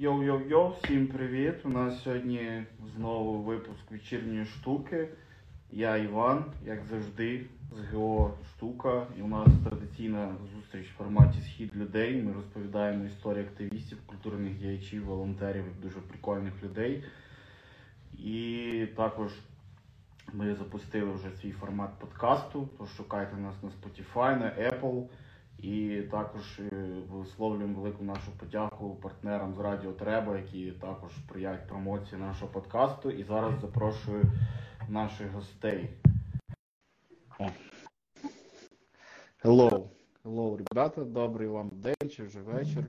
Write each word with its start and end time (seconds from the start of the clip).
Йоу-йоу-йоу, 0.00 0.72
всім 0.82 1.06
привіт! 1.06 1.54
У 1.64 1.68
нас 1.68 2.02
сьогодні 2.02 2.64
знову 2.96 3.42
випуск 3.42 3.90
вечірньої 3.90 4.44
штуки. 4.44 5.08
Я 5.70 5.96
Іван, 5.96 6.44
як 6.66 6.84
завжди, 6.90 7.46
з 7.72 7.94
ГО 7.94 8.34
Штука. 8.50 9.06
І 9.18 9.22
у 9.22 9.28
нас 9.28 9.48
традиційна 9.64 10.34
зустріч 10.54 10.86
в 10.86 10.96
форматі 10.96 11.40
Схід 11.40 11.76
людей. 11.76 12.22
Ми 12.22 12.32
розповідаємо 12.32 13.04
історії 13.04 13.44
активістів, 13.44 13.98
культурних 14.06 14.58
діячів, 14.58 15.04
волонтерів 15.04 15.64
дуже 15.82 15.98
прикольних 15.98 16.62
людей. 16.62 17.04
І 18.18 18.86
також 18.96 19.32
ми 20.32 20.54
запустили 20.54 21.12
вже 21.12 21.30
свій 21.30 21.52
формат 21.52 21.98
подкасту. 21.98 22.68
Тож 22.78 22.88
шукайте 22.96 23.36
нас 23.36 23.54
на 23.62 23.68
Spotify, 23.68 24.38
на 24.38 24.70
Apple. 24.70 25.04
І 25.62 26.02
також 26.10 26.60
е, 26.60 27.02
висловлюємо 27.10 27.80
велику 27.80 28.04
нашу 28.04 28.30
подяку 28.38 28.96
партнерам 28.96 29.54
з 29.54 29.58
Радіо 29.58 29.92
Треба, 29.92 30.38
які 30.38 30.72
також 30.72 31.12
сприяють 31.12 31.68
промоції 31.68 32.20
нашого 32.20 32.52
подкасту. 32.52 33.10
І 33.10 33.24
зараз 33.24 33.60
запрошую 33.60 34.24
наших 34.88 35.30
гостей. 35.32 35.90
Hello. 39.44 39.88
Hello, 40.24 40.56
ребята, 40.56 41.04
добрий 41.04 41.48
вам 41.48 41.70
день 41.72 42.10
чи 42.10 42.24
вже 42.24 42.40
вечір. 42.40 42.86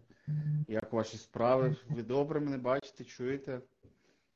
Як 0.68 0.94
ваші 0.94 1.18
справи? 1.18 1.76
Ви 1.90 2.04
добре 2.04 2.40
мене 2.40 2.58
бачите, 2.58 3.04
чуєте? 3.04 3.62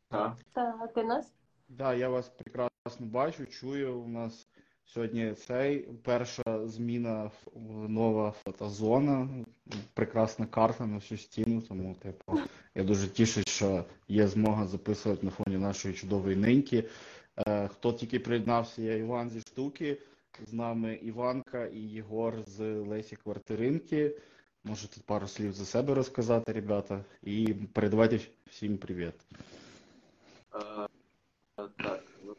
Так. 0.10 0.38
Та 0.54 0.88
ти 0.88 1.04
нас? 1.04 1.34
Да, 1.70 1.94
я 1.94 2.10
вас 2.10 2.30
прекрасно 2.30 3.06
бачу, 3.06 3.46
чую. 3.46 4.00
У 4.00 4.08
нас 4.08 4.48
сьогодні 4.86 5.34
цей 5.34 5.80
перша 5.80 6.68
зміна, 6.68 7.32
нова 7.88 8.34
фотозона, 8.44 9.30
прекрасна 9.94 10.46
карта 10.46 10.86
на 10.86 10.96
всю 10.96 11.18
стіну. 11.18 11.62
Тому, 11.62 11.96
типу, 11.96 12.40
я 12.76 12.84
дуже 12.84 13.08
тішусь, 13.08 13.48
що 13.48 13.86
є 14.08 14.28
змога 14.28 14.68
записувати 14.68 15.26
на 15.26 15.32
фоні 15.32 15.58
нашої 15.58 15.94
чудової 15.94 16.36
ниньки. 16.36 16.90
Е, 17.38 17.68
хто 17.68 17.94
тільки 17.94 18.20
приєднався, 18.20 18.82
я 18.82 18.96
Іван 18.96 19.30
зі 19.30 19.40
штуки. 19.40 19.98
З 20.48 20.54
нами 20.54 20.94
Іванка 20.94 21.66
і 21.66 21.80
Єгор 21.80 22.44
з 22.48 22.64
Лесі 22.64 23.16
Квартиринки. 23.16 24.16
Можете 24.64 25.02
пару 25.06 25.28
слів 25.28 25.54
за 25.54 25.66
себе 25.66 25.94
розказати, 25.94 26.52
ребята, 26.52 27.04
і 27.24 27.54
передавайте 27.74 28.20
всім 28.50 28.78
привіт. 28.78 29.14
Е, 30.56 30.88
так. 31.78 32.04
ну, 32.24 32.36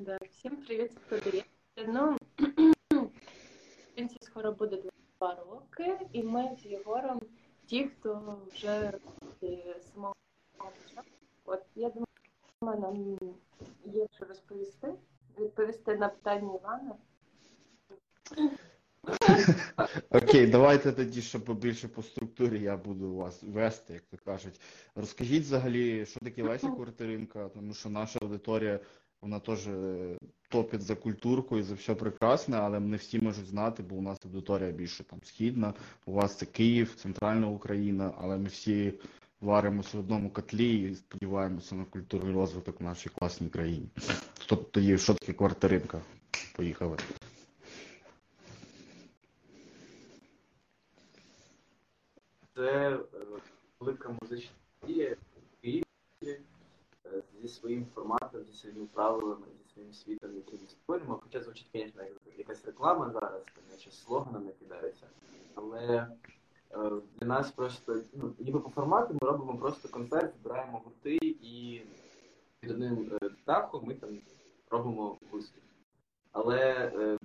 Да. 0.00 0.18
Всім 0.30 0.56
привіт, 0.56 0.92
дає. 1.10 1.44
Ну, 1.88 2.16
в 2.90 3.94
кінці 3.94 4.16
скоро 4.20 4.52
буде 4.52 4.82
два 5.18 5.34
роки, 5.34 5.98
і 6.12 6.22
ми 6.22 6.56
з 6.62 6.66
Єгором 6.66 7.20
ті, 7.66 7.84
хто 7.88 8.38
вже 8.52 8.92
з 9.40 9.92
самого 9.92 10.14
початку. 10.56 11.10
От 11.44 11.62
я 11.74 11.90
думаю, 11.90 12.80
нам 12.80 13.18
є 13.84 14.06
що 14.16 14.24
розповісти, 14.24 14.94
відповісти 15.38 15.96
на 15.96 16.08
питання 16.08 16.54
Івана. 16.54 16.94
Окей, 20.10 20.46
давайте 20.46 20.92
тоді, 20.92 21.22
щоб 21.22 21.44
побільше 21.44 21.88
по 21.88 22.02
структурі 22.02 22.62
я 22.62 22.76
буду 22.76 23.14
вас 23.14 23.42
вести, 23.42 23.92
як 23.92 24.02
то 24.02 24.16
кажуть. 24.24 24.60
Розкажіть 24.94 25.42
взагалі, 25.42 26.06
що 26.06 26.20
таке 26.20 26.42
Леся 26.42 26.70
Квартиринка, 26.76 27.48
тому 27.48 27.74
що 27.74 27.88
наша 27.88 28.18
аудиторія, 28.22 28.80
вона 29.22 29.40
теж 29.40 29.66
е, 29.66 30.16
топить 30.48 30.82
за 30.82 30.94
культурку 30.94 31.58
і 31.58 31.62
за 31.62 31.74
все 31.74 31.94
прекрасне, 31.94 32.56
але 32.56 32.80
не 32.80 32.96
всі 32.96 33.18
можуть 33.18 33.46
знати, 33.46 33.82
бо 33.82 33.96
у 33.96 34.02
нас 34.02 34.18
аудиторія 34.24 34.70
більше 34.70 35.04
там 35.04 35.18
східна, 35.24 35.74
у 36.06 36.12
вас 36.12 36.38
це 36.38 36.46
Київ, 36.46 36.94
центральна 36.94 37.48
Україна, 37.48 38.14
але 38.18 38.36
ми 38.36 38.48
всі 38.48 38.94
варимося 39.40 39.96
в 39.96 40.00
одному 40.00 40.30
котлі 40.30 40.90
і 40.90 40.94
сподіваємося 40.94 41.74
на 41.74 41.84
культурний 41.84 42.34
розвиток 42.34 42.80
в 42.80 42.84
нашій 42.84 43.08
класній 43.08 43.48
країні. 43.48 43.88
Тобто 44.46 44.64
тоді, 44.70 44.98
що 44.98 45.14
таке 45.14 45.32
квартиринка? 45.32 46.00
Поїхали. 46.56 46.96
Це 52.54 52.90
е, 52.90 52.98
велика 53.80 54.16
музична 54.22 54.50
дія 54.86 55.16
в 55.36 55.62
Києві 55.62 55.84
е, 56.24 56.38
зі 57.39 57.39
своїм 57.54 57.86
форматом, 57.94 58.44
зі 58.44 58.52
своїми 58.52 58.86
правилами, 58.86 59.46
зі 59.58 59.72
своїм 59.72 59.92
світом, 59.92 60.36
який 60.36 60.58
ми 60.62 60.68
створюємо. 60.68 61.20
Хоча 61.22 61.40
звучить, 61.40 61.68
звісно, 61.74 62.02
якась 62.38 62.64
реклама 62.64 63.10
зараз, 63.10 63.42
там 63.54 63.64
наче 63.70 63.90
слоганами 63.90 64.52
кидаються. 64.58 65.06
Але 65.54 66.06
е, 66.70 66.90
для 67.18 67.26
нас 67.26 67.50
просто, 67.50 68.00
ну, 68.12 68.34
ніби 68.38 68.60
по 68.60 68.70
формату 68.70 69.14
ми 69.14 69.28
робимо 69.28 69.58
просто 69.58 69.88
концерт, 69.88 70.34
збираємо 70.40 70.82
гурти 70.84 71.18
і 71.22 71.82
під 72.60 72.70
одним 72.70 73.18
е, 73.22 73.30
дахом 73.46 73.84
ми 73.86 73.94
там 73.94 74.18
робимо 74.70 75.18
виступ. 75.32 75.62
Але 76.32 76.92
е, 76.94 77.18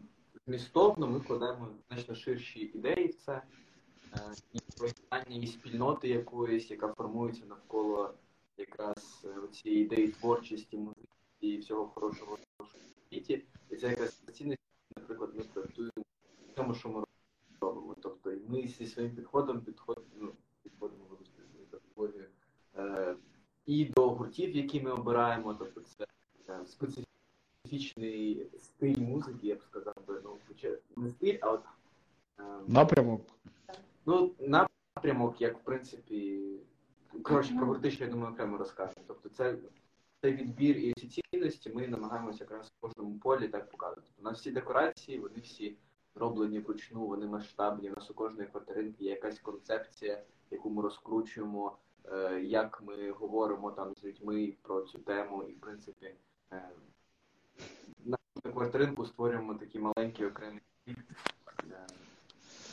змістовно 0.47 1.07
ми 1.07 1.17
вкладаємо 1.17 1.67
значно 1.89 2.15
ширші 2.15 2.59
ідеї 2.59 3.07
в 3.07 3.15
це. 3.15 3.41
І 4.53 4.59
і 5.29 5.47
спільноти 5.47 6.09
якоїсь, 6.09 6.71
яка 6.71 6.87
формується 6.87 7.45
навколо 7.45 8.13
якраз 8.57 8.94
цієї 9.51 9.81
ідеї 9.81 10.07
творчості, 10.07 10.77
музики 10.77 11.07
і 11.39 11.57
всього 11.57 11.87
хорошого 11.87 12.37
в 12.59 13.09
світі. 13.09 13.43
І 13.69 13.75
це 13.75 13.87
якраз 13.87 14.23
цінність, 14.33 14.61
наприклад, 14.97 15.31
ми 15.35 15.43
трактуємо 15.43 16.03
в 16.49 16.53
тому, 16.53 16.75
що 16.75 16.89
ми 16.89 17.03
робимо. 17.61 17.95
Тобто 18.01 18.31
і 18.31 18.41
ми 18.47 18.67
зі 18.67 18.87
своїм 18.87 19.15
підходом 19.15 19.61
підходимо, 19.61 20.07
ну, 20.19 20.31
підходимо 20.63 21.05
вибачте, 21.09 22.29
е, 22.77 23.15
і 23.65 23.85
до 23.85 24.09
гуртів, 24.09 24.55
які 24.55 24.81
ми 24.81 24.91
обираємо, 24.91 25.53
тобто 25.53 25.81
це 25.81 26.05
е, 26.49 26.65
специфічний 26.65 28.47
стиль 28.59 28.97
музики, 28.97 29.47
я 29.47 29.55
б 29.55 29.63
сказав 29.63 29.95
би, 30.07 30.21
ну, 30.23 30.37
не 30.95 31.09
стиль, 31.09 31.37
а 31.41 31.51
от 31.51 31.63
е, 32.39 32.43
Напрямок. 32.67 33.21
Ну, 34.05 34.31
напрямок, 34.39 35.41
як 35.41 35.57
в 35.57 35.61
принципі, 35.63 36.41
коротше, 37.23 37.55
про 37.55 37.65
гурти, 37.65 37.91
що 37.91 38.03
я 38.03 38.09
думаю, 38.09 38.33
окремо 38.33 38.57
розкажемо. 38.57 39.05
Тобто 39.07 39.29
це, 39.29 39.57
це 40.21 40.31
відбір 40.31 40.77
і 40.77 40.93
ці 40.93 41.21
цінності 41.31 41.69
ми 41.69 41.87
намагаємося 41.87 42.43
якраз 42.43 42.67
в 42.67 42.81
кожному 42.81 43.19
полі 43.19 43.47
так 43.47 43.69
показувати. 43.69 44.11
У 44.19 44.23
нас 44.23 44.39
всі 44.39 44.51
декорації, 44.51 45.19
вони 45.19 45.39
всі 45.43 45.77
зроблені 46.15 46.59
вручну, 46.59 47.07
вони 47.07 47.25
масштабні. 47.25 47.89
У 47.89 47.95
нас 47.95 48.11
у 48.11 48.13
кожної 48.13 48.49
квартиринки 48.49 49.03
є 49.03 49.09
якась 49.09 49.39
концепція, 49.39 50.23
яку 50.51 50.69
ми 50.69 50.81
розкручуємо, 50.81 51.77
е, 52.05 52.41
як 52.41 52.83
ми 52.85 53.11
говоримо 53.11 53.71
там 53.71 53.93
з 53.95 54.03
людьми 54.03 54.53
про 54.61 54.81
цю 54.81 54.99
тему, 54.99 55.43
і 55.43 55.53
в 55.53 55.59
принципі 55.59 56.15
е, 56.51 56.69
на 58.05 58.17
квартиринку 58.51 59.05
створюємо 59.05 59.55
такий 59.55 59.81
маленький 59.81 60.25
окремий 60.25 60.61
е, 60.87 60.93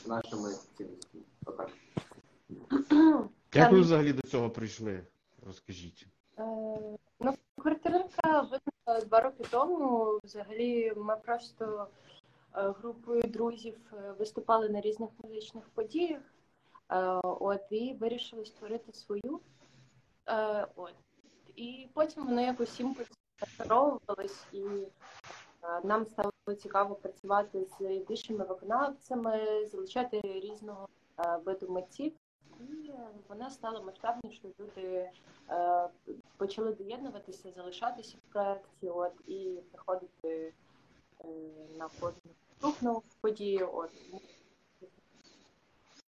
з 0.03 0.06
нашими 0.06 0.50
цінностями. 0.76 1.22
Як 3.55 3.73
ви 3.73 3.81
взагалі 3.81 4.13
до 4.13 4.23
цього 4.23 4.51
прийшли? 4.51 5.07
Розкажіть. 5.47 6.07
Е, 6.39 6.43
Ну, 7.21 7.35
квартиринка 7.59 8.41
виникла 8.41 9.07
два 9.07 9.21
роки 9.21 9.45
тому. 9.51 10.21
Взагалі, 10.25 10.93
ми 10.97 11.17
просто 11.17 11.87
е, 12.55 12.75
групою 12.81 13.23
друзів 13.23 13.79
е, 13.93 14.13
виступали 14.19 14.69
на 14.69 14.81
різних 14.81 15.11
музичних 15.23 15.69
подіях. 15.69 16.21
От 17.23 17.61
і 17.71 17.97
вирішили 18.01 18.45
створити 18.45 18.93
свою. 18.93 19.41
От. 20.77 20.95
І 21.57 21.89
потім 21.95 22.27
воно 22.27 22.41
якось 22.41 22.81
імпульс 22.81 23.09
розчаровувалось, 23.41 24.47
і 24.53 24.63
нам 25.84 26.07
стало 26.07 26.33
цікаво 26.59 26.95
працювати 26.95 27.67
з 27.81 27.99
більшими 28.09 28.45
виконавцями, 28.45 29.67
залучати 29.67 30.21
різного 30.25 30.89
виду 31.45 31.69
митців. 31.69 32.13
І 32.69 32.93
вона 33.28 33.51
стала 33.51 33.81
масштабнішою. 33.81 34.54
Люди 34.60 35.10
е, 35.51 35.89
почали 36.36 36.72
доєднуватися, 36.72 37.53
залишатися 37.53 38.16
в 38.16 38.33
проєкті, 38.33 38.89
от 38.89 39.13
і 39.27 39.59
приходити 39.72 40.53
е, 41.21 41.27
на 41.78 41.89
кожну 42.01 42.31
наступну 42.63 43.03
подію. 43.21 43.71
От 43.72 43.91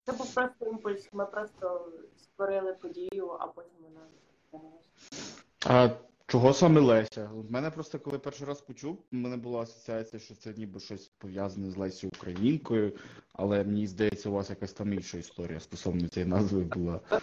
це 0.04 0.12
був 0.12 0.34
просто 0.34 0.66
імпульс. 0.66 1.08
Ми 1.12 1.26
просто 1.26 1.92
створили 2.16 2.72
подію, 2.72 3.36
а 3.40 3.46
потім 3.46 3.72
вона. 3.82 4.00
А 5.66 5.88
чого 6.30 6.52
саме 6.52 6.80
Леся? 6.80 7.30
У 7.34 7.52
мене 7.52 7.70
просто 7.70 7.98
коли 7.98 8.18
перший 8.18 8.46
раз 8.46 8.60
почув, 8.60 9.04
у 9.12 9.16
мене 9.16 9.36
була 9.36 9.60
асоціація, 9.60 10.20
що 10.20 10.34
це 10.34 10.54
ніби 10.56 10.80
щось 10.80 11.08
пов'язане 11.08 11.70
з 11.70 11.76
Лесі 11.76 12.06
Українкою, 12.06 12.92
але 13.32 13.64
мені 13.64 13.86
здається, 13.86 14.28
у 14.28 14.32
вас 14.32 14.50
якась 14.50 14.72
там 14.72 14.92
інша 14.92 15.18
історія 15.18 15.60
стосовно 15.60 16.08
цієї 16.08 16.30
назви 16.30 16.60
була. 16.60 17.00
У 17.10 17.14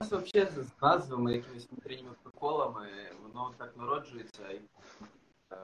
нас 0.00 0.12
взагалі 0.12 0.50
з 0.50 0.82
назвами, 0.82 1.32
якимись 1.32 1.68
внутрішніми 1.70 2.14
приколами, 2.22 2.88
воно 3.22 3.54
так 3.58 3.76
народжується, 3.76 4.50
і 4.50 4.60
ем, 5.50 5.58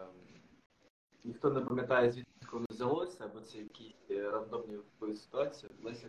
ніхто 1.25 1.51
не 1.51 1.61
пам'ятає, 1.61 2.13
звідки 2.13 2.49
воно 2.53 2.67
взялося, 2.71 3.25
або 3.25 3.41
це 3.41 3.59
якісь 3.59 3.95
е, 4.11 4.31
рандомні 4.31 4.79
ситуації. 5.17 5.73
Леся 5.85 6.07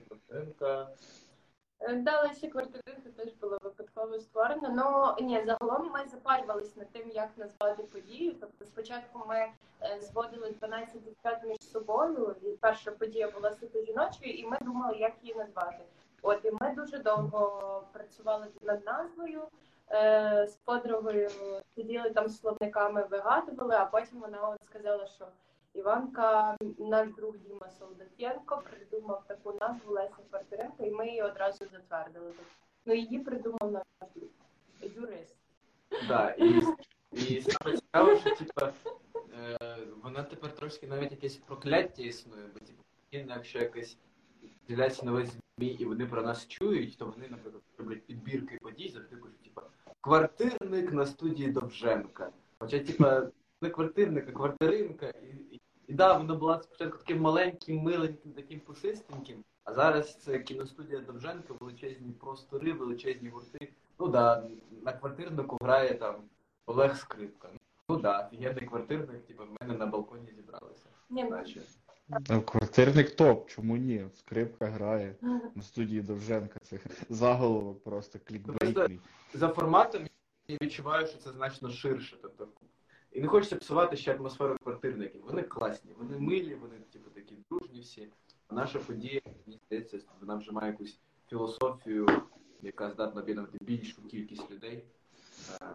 Квартиринка. 1.79 2.11
Далася 2.11 2.47
квартиринка 2.47 3.09
теж 3.17 3.33
була 3.33 3.57
випадково 3.61 4.19
створена. 4.19 4.69
Ну 4.69 5.15
ні, 5.25 5.43
загалом 5.45 5.91
ми 5.91 6.05
запарювались 6.07 6.75
над 6.75 6.89
тим, 6.91 7.09
як 7.09 7.29
назвати 7.37 7.83
подію. 7.83 8.35
Тобто, 8.39 8.65
спочатку 8.65 9.25
ми 9.27 9.51
е, 9.81 10.01
зводили 10.01 10.51
12 10.51 11.03
дівчат 11.03 11.43
між 11.43 11.59
собою, 11.71 12.35
і 12.41 12.47
перша 12.47 12.91
подія 12.91 13.31
була 13.31 13.53
суто 13.53 13.85
жіночою, 13.85 14.33
і 14.33 14.45
ми 14.45 14.57
думали, 14.61 14.97
як 14.97 15.13
її 15.21 15.35
назвати. 15.35 15.83
От 16.21 16.45
і 16.45 16.51
ми 16.51 16.73
дуже 16.75 16.97
довго 16.97 17.83
працювали 17.93 18.47
над 18.61 18.85
назвою. 18.85 19.41
Е, 19.91 20.47
з 20.47 20.55
подругою 20.55 21.29
сиділи 21.75 22.09
там 22.09 22.29
словниками, 22.29 23.03
вигадували, 23.03 23.75
а 23.75 23.85
потім 23.85 24.19
вона 24.19 24.49
от 24.49 24.63
сказала, 24.63 25.05
що 25.05 25.25
Іванка, 25.73 26.57
наш 26.77 27.09
друг 27.09 27.37
Діма 27.37 27.69
Солдатєнко, 27.79 28.63
придумав 28.69 29.23
таку 29.27 29.53
назву 29.61 29.93
Леся 29.93 30.15
Квартиренко, 30.29 30.85
і 30.85 30.91
ми 30.91 31.07
її 31.07 31.21
одразу 31.21 31.65
затвердили. 31.71 32.33
Ну, 32.85 32.93
її 32.93 33.19
придумав 33.19 33.71
наш 33.71 33.83
друг, 34.15 34.29
юрист. 34.95 35.35
Да, 36.07 36.29
і, 36.29 36.61
і 37.11 37.41
саме 37.41 37.77
цікаво, 37.77 38.15
що 38.15 38.35
типа, 38.35 38.73
е, 39.33 39.77
вона 40.03 40.23
тепер 40.23 40.55
трошки 40.55 40.87
навіть 40.87 41.11
якесь 41.11 41.35
прокляття 41.35 42.03
існує, 42.03 42.43
бо 42.53 42.59
типу, 42.59 42.83
якщо 43.11 43.59
якось 43.59 43.97
з'являється 44.67 45.05
нове 45.05 45.25
ЗМІ 45.25 45.67
і 45.67 45.85
вони 45.85 46.05
про 46.05 46.21
нас 46.21 46.47
чують, 46.47 46.97
то 46.97 47.05
вони, 47.05 47.27
наприклад, 47.27 47.63
роблять 47.77 48.05
підбірки 48.05 48.57
подій, 48.61 48.89
завжди 48.89 49.15
пишуть, 49.15 49.43
типа, 49.43 49.61
квартирник 50.01 50.93
на 50.93 51.05
студії 51.05 51.51
Довженка. 51.51 52.31
Хоча, 52.59 52.79
типа, 52.79 53.31
не 53.61 53.69
квартирник, 53.69 54.29
а 54.29 54.31
квартиринка. 54.31 55.09
І, 55.09 55.38
і, 55.89 55.93
да, 55.93 56.17
вона 56.17 56.35
була 56.35 56.61
спочатку 56.61 56.97
таким 56.97 57.21
маленьким, 57.21 57.77
миленьким, 57.77 58.31
таким 58.31 58.59
пушистеньким, 58.59 59.43
а 59.63 59.73
зараз 59.73 60.15
це 60.15 60.39
кіностудія 60.39 60.99
Довженка, 60.99 61.53
величезні 61.59 62.11
простори, 62.11 62.73
величезні 62.73 63.29
гурти. 63.29 63.73
Ну 63.99 64.07
да, 64.07 64.43
на 64.85 64.93
квартирнику 64.93 65.57
грає 65.61 65.93
там 65.93 66.15
Олег 66.65 66.97
Скрипка. 66.97 67.49
Ну 67.89 67.97
да, 67.97 68.19
офігенний 68.19 68.65
квартирник, 68.65 69.25
типу, 69.25 69.43
в 69.43 69.57
мене 69.61 69.79
на 69.79 69.85
балконі 69.85 70.33
зібралися. 70.35 70.85
Ні, 71.09 71.23
ну, 71.23 71.29
Наче. 71.29 71.61
Та 72.25 72.41
Квартирник 72.41 73.15
топ, 73.15 73.49
чому 73.49 73.77
ні? 73.77 74.05
Скрипка 74.15 74.65
грає 74.65 75.15
на 75.55 75.61
студії 75.61 76.01
Довженка. 76.01 76.59
Це 76.63 76.79
заголовок 77.09 77.83
просто 77.83 78.19
клікбейтний. 78.27 78.99
За 79.33 79.47
форматом 79.47 80.01
я 80.47 80.57
відчуваю, 80.61 81.07
що 81.07 81.17
це 81.17 81.31
значно 81.31 81.69
ширше. 81.69 82.17
Тобто, 82.21 82.47
і 83.11 83.21
не 83.21 83.27
хочеться 83.27 83.55
псувати 83.55 83.97
ще 83.97 84.15
атмосферу 84.15 84.57
квартирників. 84.63 85.21
Вони 85.25 85.43
класні, 85.43 85.91
вони 85.97 86.17
милі, 86.17 86.55
вони 86.55 86.75
типу 86.93 87.09
такі 87.09 87.35
дружні 87.49 87.81
всі. 87.81 88.07
А 88.47 88.55
наша 88.55 88.79
подія, 88.79 89.21
мені 89.45 89.59
здається, 89.65 89.99
вона 90.21 90.35
вже 90.35 90.51
має 90.51 90.71
якусь 90.71 90.99
філософію, 91.29 92.07
яка 92.61 92.91
здатна 92.91 93.21
об'єднувати 93.21 93.57
більшу 93.61 94.01
кількість 94.01 94.51
людей. 94.51 94.83
Е, 95.61 95.65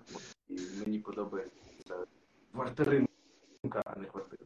І 0.48 0.58
мені 0.86 0.98
подобається 0.98 2.06
квартиринка, 2.52 3.82
а 3.84 3.98
не 3.98 4.06
квартира. 4.06 4.44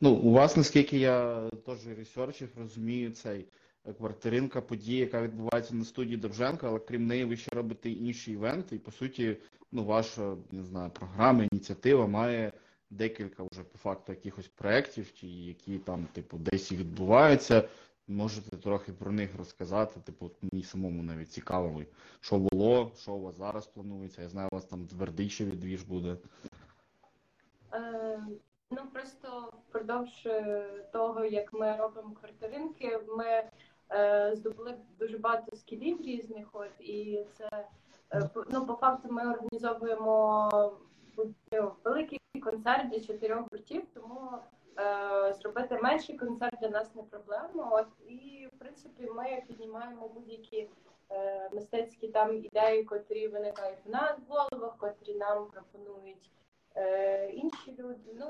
Ну, 0.00 0.10
у 0.10 0.32
вас, 0.32 0.56
наскільки 0.56 0.98
я 0.98 1.48
теж 1.66 1.86
ресерчив, 1.86 2.48
розумію, 2.58 3.10
цей 3.10 3.46
е, 3.84 3.92
квартиринка 3.92 4.60
подія, 4.60 5.00
яка 5.00 5.22
відбувається 5.22 5.74
на 5.74 5.84
студії 5.84 6.16
Довженка, 6.16 6.68
але 6.68 6.78
крім 6.78 7.06
неї 7.06 7.24
ви 7.24 7.36
ще 7.36 7.56
робите 7.56 7.90
інші 7.90 8.32
івенти, 8.32 8.76
і 8.76 8.78
по 8.78 8.92
суті, 8.92 9.36
ну, 9.72 9.84
ваша, 9.84 10.36
не 10.50 10.64
знаю, 10.64 10.90
програма, 10.90 11.44
ініціатива 11.52 12.06
має 12.06 12.52
декілька 12.90 13.42
вже 13.52 13.62
по 13.62 13.78
факту 13.78 14.12
якихось 14.12 14.48
проєктів, 14.48 15.12
які 15.22 15.78
там, 15.78 16.06
типу, 16.12 16.38
десь 16.38 16.72
відбуваються. 16.72 17.68
Можете 18.08 18.56
трохи 18.56 18.92
про 18.92 19.12
них 19.12 19.36
розказати, 19.38 20.00
типу, 20.00 20.30
мені 20.42 20.64
самому 20.64 21.02
навіть 21.02 21.32
цікаво, 21.32 21.82
що 22.20 22.38
було, 22.38 22.92
що 22.96 23.12
у 23.12 23.22
вас 23.22 23.36
зараз 23.36 23.66
планується. 23.66 24.22
Я 24.22 24.28
знаю, 24.28 24.48
у 24.52 24.54
вас 24.54 24.64
там 24.64 24.86
твердий 24.86 25.36
відвіж 25.40 25.82
буде. 25.82 26.16
Е, 27.72 28.20
ну 28.70 28.86
просто 28.92 29.52
впродовж 29.68 30.26
е, 30.26 30.64
того, 30.92 31.24
як 31.24 31.52
ми 31.52 31.76
робимо 31.76 32.14
квартиринки, 32.20 32.98
ми 33.08 33.42
е, 33.90 34.32
здобули 34.36 34.74
дуже 34.98 35.18
багато 35.18 35.56
скілів 35.56 36.00
різних. 36.02 36.46
От 36.52 36.80
і 36.80 37.24
це 37.38 37.68
ну, 38.50 38.66
по 38.66 38.74
факту 38.74 39.08
ми 39.10 39.30
організовуємо 39.30 40.50
ну, 41.52 41.72
великий 41.84 42.20
концерт 42.42 42.90
для 42.90 43.00
чотирьох 43.00 43.46
гуртів, 43.52 43.82
тому 43.94 44.30
е, 44.78 45.34
зробити 45.34 45.78
менший 45.82 46.16
концерт 46.16 46.54
для 46.60 46.68
нас 46.68 46.94
не 46.94 47.02
проблема. 47.02 47.70
От 47.72 47.86
і 48.08 48.48
в 48.54 48.58
принципі 48.58 49.10
ми 49.16 49.42
піднімаємо 49.48 50.08
будь-які 50.08 50.68
е, 51.10 51.50
мистецькі 51.52 52.08
там 52.08 52.34
ідеї, 52.34 52.84
котрі 52.84 53.28
виникають 53.28 53.78
в 53.86 53.90
нас 53.90 54.18
в 54.18 54.32
головах, 54.32 54.76
котрі 54.76 55.14
нам 55.14 55.46
пропонують 55.46 56.30
е, 56.76 57.30
інші 57.30 57.76
люди. 57.78 58.14
Ну, 58.18 58.26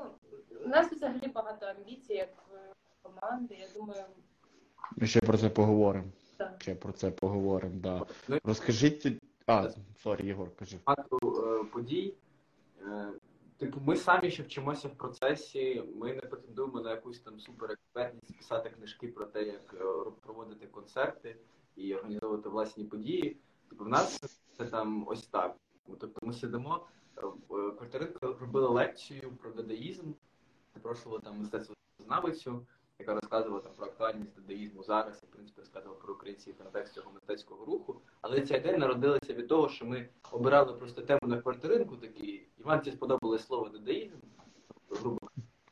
у 0.64 0.68
нас 0.68 0.92
взагалі 0.92 1.28
багато 1.34 1.66
амбіцій, 1.66 2.14
як 2.14 2.28
команди. 3.02 3.54
Я 3.60 3.80
думаю, 3.80 4.04
Ми 4.96 5.06
ще 5.06 5.20
про 5.20 5.38
це 5.38 5.48
поговоримо. 5.48 6.08
Так. 6.36 6.56
Ще 6.58 6.74
про 6.74 6.92
це 6.92 7.10
поговоримо, 7.10 7.74
да. 7.74 8.06
Ну, 8.28 8.38
Розкажіть. 8.44 9.20
А, 9.50 9.70
sorry, 10.02 10.26
Єгор, 10.26 10.56
кажи. 10.56 10.78
багато 10.86 11.18
е, 11.22 11.64
подій. 11.64 12.14
Е, 12.82 13.12
Типу, 13.60 13.80
ми 13.80 13.96
самі 13.96 14.30
ще 14.30 14.42
вчимося 14.42 14.88
в 14.88 14.94
процесі, 14.94 15.84
ми 15.96 16.14
не 16.14 16.20
претендуємо 16.20 16.80
на 16.80 16.90
якусь 16.90 17.20
там 17.20 17.40
суперекспертність, 17.40 18.36
писати 18.36 18.70
книжки 18.70 19.08
про 19.08 19.26
те, 19.26 19.42
як 19.42 19.74
е, 19.74 20.10
проводити 20.22 20.66
концерти 20.66 21.36
і 21.76 21.94
організовувати 21.94 22.48
власні 22.48 22.84
події. 22.84 23.36
Типу, 23.68 23.84
в 23.84 23.88
нас 23.88 24.20
це 24.56 24.64
там 24.64 25.08
ось 25.08 25.26
так. 25.26 25.56
Ну, 25.88 25.96
Тобто 26.00 26.26
ми 26.26 26.32
сидимо, 26.32 26.86
е, 27.16 27.26
е, 27.26 27.30
квартиринка 27.50 28.34
робила 28.40 28.68
лекцію 28.68 29.32
про 29.42 29.50
дадаїзм, 29.50 30.12
запрошували 30.74 31.22
там 31.22 31.38
мистецтвознавицю, 31.38 32.66
яка 33.00 33.14
розказувала 33.14 33.60
там 33.60 33.72
про 33.76 33.86
актуальність 33.86 34.36
дадаїзму 34.36 34.82
зараз, 34.82 35.20
і 35.22 35.26
в 35.26 35.28
принципі 35.28 35.60
розказувала 35.60 36.00
про 36.00 36.14
український 36.14 36.52
контекст 36.52 36.94
цього 36.94 37.10
мистецького 37.12 37.64
руху. 37.64 38.00
Але 38.20 38.40
ця 38.40 38.56
ідея 38.56 38.78
народилася 38.78 39.32
від 39.32 39.48
того, 39.48 39.68
що 39.68 39.86
ми 39.86 40.08
обирали 40.32 40.72
просто 40.72 41.02
тему 41.02 41.20
на 41.22 41.42
квартиринку 41.42 41.96
такі. 41.96 42.46
Іванці 42.58 42.92
сподобалось 42.92 43.46
слово 43.46 43.68
дадаїзм, 43.68 44.16
грубо. 44.90 45.18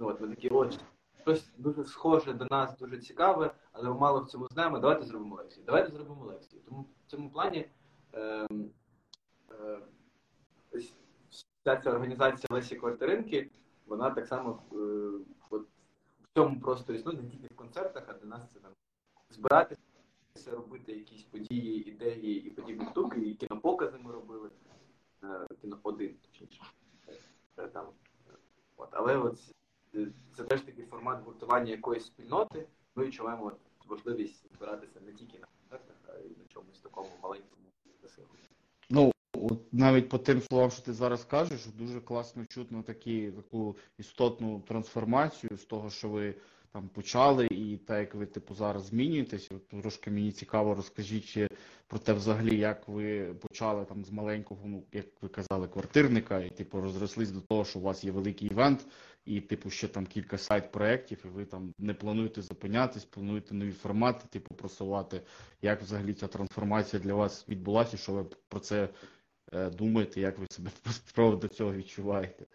Ну 0.01 0.07
от 0.09 0.21
ми 0.21 0.29
такі, 0.29 0.49
от 0.49 0.81
щось 1.21 1.51
дуже 1.59 1.85
схоже 1.85 2.33
до 2.33 2.45
нас, 2.45 2.77
дуже 2.79 2.99
цікаве, 2.99 3.55
але 3.73 3.89
ми 3.89 3.95
мало 3.95 4.21
в 4.21 4.29
цьому 4.29 4.47
знаємо. 4.49 4.79
Давайте 4.79 5.05
зробимо 5.05 5.37
лекцію. 5.37 5.65
Давайте 5.67 5.93
зробимо 5.93 6.25
лекцію. 6.25 6.63
Тому 6.65 6.87
в 7.07 7.11
цьому 7.11 7.31
плані 7.31 7.71
ем, 8.13 8.71
е, 9.51 9.79
ось 10.73 10.95
вся 11.31 11.77
ця 11.77 11.91
організація 11.91 12.49
Лесі 12.51 12.77
Квартиринки, 12.77 13.51
вона 13.87 14.11
так 14.11 14.27
само 14.27 14.63
е, 14.73 14.77
от, 15.51 15.67
в 16.31 16.35
цьому 16.35 16.61
просто 16.61 16.93
існує, 16.93 17.19
не 17.19 17.31
тільки 17.31 17.55
в 17.55 17.57
концертах, 17.57 18.05
а 18.09 18.13
для 18.13 18.27
нас 18.27 18.53
це 18.53 18.61
там 18.61 18.73
збиратися, 19.31 19.81
робити 20.47 20.93
якісь 20.93 21.23
події, 21.23 21.89
ідеї 21.89 22.47
і 22.47 22.51
подібні 22.51 22.87
штуки, 22.87 23.21
і 23.21 23.35
кінопокази 23.35 23.99
ми 23.99 24.13
робили. 24.13 24.51
Е, 25.25 25.47
кіно 25.61 25.79
один, 25.83 26.15
точніше. 26.15 26.63
Е, 27.59 27.69
Там. 27.69 27.87
От. 28.77 28.89
Але 28.93 29.17
от 29.17 29.55
це 30.37 30.45
теж 30.45 30.63
такий 30.63 30.87
формат 30.87 31.25
гуртування 31.25 31.71
якоїсь 31.71 32.07
спільноти. 32.07 32.69
Ми 32.95 33.05
відчуваємо 33.07 33.47
от 33.47 33.59
важливість 33.87 34.53
збиратися 34.55 35.01
не 35.01 35.13
тільки 35.13 35.39
на 35.39 35.47
концертах, 35.47 35.97
а 36.09 36.19
й 36.19 36.37
на 36.39 36.45
чомусь 36.49 36.81
такому 36.81 37.11
маленькому 37.23 37.69
от 39.51 39.73
навіть 39.73 40.09
по 40.09 40.19
тим 40.19 40.41
словам, 40.41 40.71
що 40.71 40.83
ти 40.83 40.93
зараз 40.93 41.25
кажеш, 41.25 41.67
дуже 41.67 42.01
класно 42.01 42.47
чутно 42.47 42.83
такі, 42.83 43.31
таку 43.31 43.77
істотну 43.99 44.61
трансформацію 44.69 45.57
з 45.57 45.65
того, 45.65 45.91
що 45.91 46.09
ви 46.09 46.35
там 46.73 46.89
почали, 46.89 47.47
і 47.47 47.77
так 47.77 47.99
як 47.99 48.15
ви 48.15 48.27
типу 48.27 48.55
зараз 48.55 48.87
змінюєтесь. 48.87 49.51
Трошки 49.83 50.11
мені 50.11 50.33
цікаво, 50.33 50.75
розкажіть 50.75 51.39
про 51.87 51.99
те, 51.99 52.13
взагалі, 52.13 52.59
як 52.59 52.89
ви 52.89 53.35
почали 53.35 53.85
там 53.85 54.05
з 54.05 54.11
маленького, 54.11 54.61
ну 54.65 54.83
як 54.93 55.07
ви 55.23 55.29
казали, 55.29 55.69
квартирника, 55.69 56.41
і 56.41 56.51
типу 56.51 56.81
розрослись 56.81 57.31
до 57.31 57.41
того, 57.41 57.65
що 57.65 57.79
у 57.79 57.83
вас 57.83 58.05
є 58.05 58.11
великий 58.11 58.49
івент, 58.49 58.87
і 59.25 59.41
типу 59.41 59.71
ще 59.71 59.89
там 59.89 60.07
кілька 60.07 60.39
сайт-проєктів, 60.39 61.19
і 61.25 61.29
ви 61.29 61.45
там 61.45 61.73
не 61.79 61.95
плануєте 61.95 62.43
зупинятись, 62.43 63.05
плануєте 63.05 63.55
нові 63.55 63.73
формати, 63.73 64.25
типу 64.31 64.55
просувати. 64.55 65.21
Як 65.63 65.83
взагалі 65.83 66.15
ця 66.15 66.27
трансформація 66.27 67.03
для 67.03 67.15
вас 67.15 67.49
відбулася? 67.49 67.97
Що 67.97 68.13
ви 68.13 68.25
про 68.49 68.61
це 68.61 68.89
думаєте? 69.53 70.21
Як 70.21 70.39
ви 70.39 70.47
себе 70.51 70.71
приводу 71.15 71.49
цього 71.49 71.73
відчуваєте? 71.73 72.47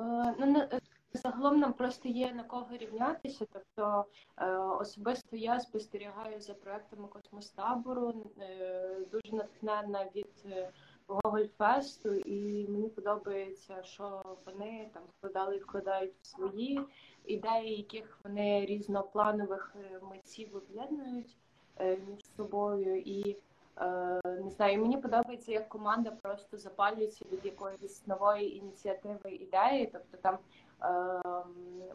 Е, 0.00 0.34
Ну, 0.38 0.60
е, 0.60 0.80
загалом 1.12 1.60
нам 1.60 1.72
просто 1.72 2.08
є 2.08 2.32
на 2.32 2.44
кого 2.44 2.76
рівнятися. 2.76 3.46
Тобто 3.52 4.04
е, 4.38 4.56
особисто 4.56 5.36
я 5.36 5.60
спостерігаю 5.60 6.40
за 6.40 6.54
проектами 6.54 7.08
космостабору, 7.08 8.32
е, 8.40 8.96
дуже 9.12 9.36
натхненна 9.36 10.04
від 10.14 10.46
е, 10.46 10.70
Гогольфесту, 11.06 12.14
і 12.14 12.68
мені 12.68 12.88
подобається, 12.88 13.82
що 13.82 14.22
вони 14.46 14.90
там 14.94 15.02
вкладали 15.18 15.56
і 15.56 15.60
вкладають 15.60 16.14
свої 16.22 16.80
ідеї, 17.24 17.76
яких 17.76 18.20
вони 18.24 18.66
різнопланових 18.66 19.76
е, 19.76 20.00
митців 20.10 20.56
об'єднують 20.56 21.36
е, 21.36 21.41
між 21.80 22.24
собою. 22.36 22.98
І 23.00 23.36
е, 23.80 24.20
не 24.24 24.50
знаю, 24.50 24.78
мені 24.78 24.96
подобається, 24.96 25.52
як 25.52 25.68
команда 25.68 26.10
просто 26.22 26.58
запалюється 26.58 27.24
від 27.32 27.44
якоїсь 27.46 28.06
нової 28.06 28.56
ініціативи 28.56 29.30
ідеї. 29.30 29.90
Тобто 29.92 30.16
там 30.16 30.38
е, 30.82 31.22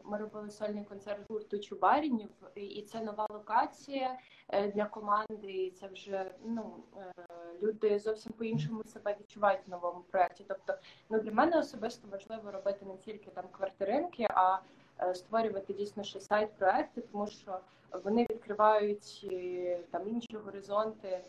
ми 0.03 0.17
робили 0.17 0.49
сольний 0.49 0.83
концерт 0.83 1.19
гурту 1.29 1.59
Чубарінів, 1.59 2.29
і- 2.55 2.81
це 2.81 3.01
нова 3.01 3.27
локація 3.29 4.19
е, 4.49 4.71
для 4.71 4.85
команди. 4.85 5.51
І 5.51 5.71
це 5.71 5.87
вже 5.87 6.31
ну 6.45 6.75
е, 6.97 7.13
люди 7.61 7.99
зовсім 7.99 8.33
по-іншому 8.33 8.83
себе 8.83 9.15
відчувають 9.19 9.67
в 9.67 9.69
новому 9.69 10.03
проєкті. 10.11 10.45
Тобто, 10.47 10.73
ну 11.09 11.19
для 11.19 11.31
мене 11.31 11.59
особисто 11.59 12.07
важливо 12.11 12.51
робити 12.51 12.85
не 12.85 12.97
тільки 12.97 13.29
там 13.31 13.45
квартиринки, 13.51 14.27
а 14.29 14.59
е, 15.01 15.15
створювати 15.15 15.73
дійсно 15.73 16.03
ще 16.03 16.19
сайт 16.19 16.53
проекти, 16.53 17.01
тому 17.01 17.27
що 17.27 17.59
вони 18.03 18.27
відкривають 18.29 19.27
е, 19.31 19.79
там 19.91 20.09
інші 20.09 20.37
горизонти. 20.37 21.21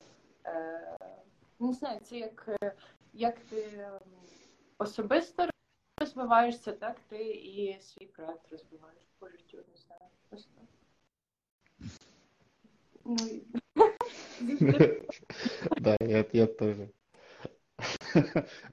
Е, 0.46 0.96
Не 1.60 1.72
знаю, 1.72 2.00
це 2.00 2.18
як, 2.18 2.48
е, 2.62 2.72
як 3.12 3.38
ти 3.38 3.62
ем, 3.78 4.00
особисто 4.78 5.48
розвиваєшся, 6.00 6.72
так 6.72 6.96
ти 7.08 7.30
і 7.30 7.80
свій 7.80 8.06
проект 8.06 8.52
розвиваєш 8.52 9.02
по 9.18 9.28
життю, 9.28 9.56
не 9.56 9.76
знаю. 9.76 10.00
Так. 10.28 10.40
Ну, 13.04 13.16
я, 16.32 16.46
теж. 16.46 16.76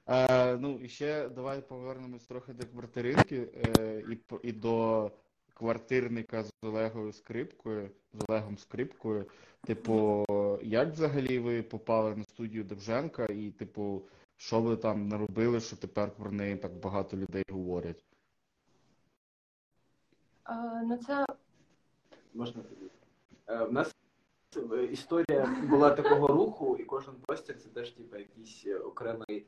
Ну, 0.60 0.80
і 0.82 0.88
ще 0.88 1.28
давай 1.28 1.60
повернемось 1.60 2.26
трохи 2.26 2.52
до 2.52 2.66
квартиринки 2.66 3.48
і 4.42 4.52
до 4.52 5.10
квартирника 5.58 6.42
з 6.44 6.50
Олегою 6.62 7.12
Скрипкою, 7.12 7.90
з 8.12 8.24
Олегом 8.28 8.58
Скрипкою. 8.58 9.26
Типу, 9.66 10.24
як 10.62 10.88
взагалі 10.92 11.38
ви 11.38 11.62
попали 11.62 12.16
на 12.16 12.24
студію 12.24 12.64
Довженка 12.64 13.24
і, 13.24 13.50
типу, 13.50 14.02
що 14.36 14.60
ви 14.60 14.76
там 14.76 15.08
наробили, 15.08 15.60
що 15.60 15.76
тепер 15.76 16.10
про 16.10 16.32
неї 16.32 16.56
так 16.56 16.72
багато 16.72 17.16
людей 17.16 17.44
говорять? 17.50 18.04
Е, 20.48 20.82
Ну, 20.84 20.96
це 20.96 21.26
Можна 22.34 22.62
тоді. 22.62 22.90
Е, 23.46 23.64
В 23.64 23.72
нас 23.72 23.96
е, 24.72 24.84
історія 24.84 25.56
була 25.70 25.90
такого 25.90 26.26
руху, 26.26 26.76
і 26.76 26.84
кожен 26.84 27.14
простір 27.14 27.58
це 27.58 27.68
теж 27.68 27.90
типу, 27.90 28.16
якийсь 28.16 28.66
е, 28.66 28.78
окремий 28.78 29.46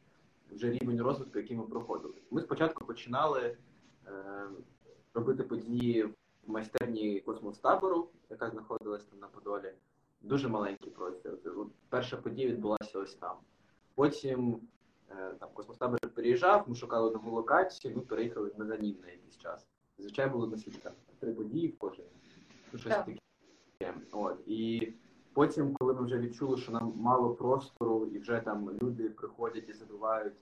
вже 0.50 0.70
рівень 0.70 1.02
розвитку, 1.02 1.38
який 1.38 1.56
ми 1.56 1.62
проходили. 1.62 2.14
Ми 2.30 2.40
спочатку 2.42 2.84
починали 2.84 3.56
е, 4.06 4.44
робити 5.14 5.42
події 5.42 6.04
в 6.04 6.14
майстерні 6.46 7.20
космостабору, 7.20 8.08
яка 8.30 8.50
знаходилась 8.50 9.04
там 9.04 9.18
на 9.18 9.26
Подолі. 9.26 9.72
Дуже 10.20 10.48
маленький 10.48 10.90
простір. 10.90 11.38
Перша 11.88 12.16
подія 12.16 12.48
відбулася 12.48 12.98
ось 12.98 13.14
там. 13.14 13.36
Потім 13.94 14.60
е, 15.10 15.34
там 15.40 15.48
космостабор 15.54 16.00
переїжджав, 16.14 16.64
ми 16.68 16.74
шукали 16.74 17.10
нову 17.10 17.30
локацію, 17.30 17.96
ми 17.96 18.02
переїхали 18.02 18.52
на 18.56 18.66
Занін 18.66 18.96
на 19.02 19.10
якийсь 19.10 19.38
час. 19.38 19.66
Зазвичай 19.98 20.28
було 20.28 20.46
наскільки 20.46 20.78
там 20.78 20.92
три 21.18 21.32
події 21.32 21.68
в 21.68 21.78
кожній. 21.78 22.04
Ну, 22.72 22.78
щось 22.78 22.92
Так. 22.92 23.06
таке. 23.06 23.94
От. 24.12 24.38
І 24.46 24.92
потім, 25.32 25.74
коли 25.74 25.94
ми 25.94 26.02
вже 26.04 26.18
відчули, 26.18 26.56
що 26.56 26.72
нам 26.72 26.92
мало 26.96 27.34
простору, 27.34 28.06
і 28.06 28.18
вже 28.18 28.40
там 28.40 28.70
люди 28.82 29.10
приходять 29.10 29.68
і 29.68 29.72
забувають, 29.72 30.34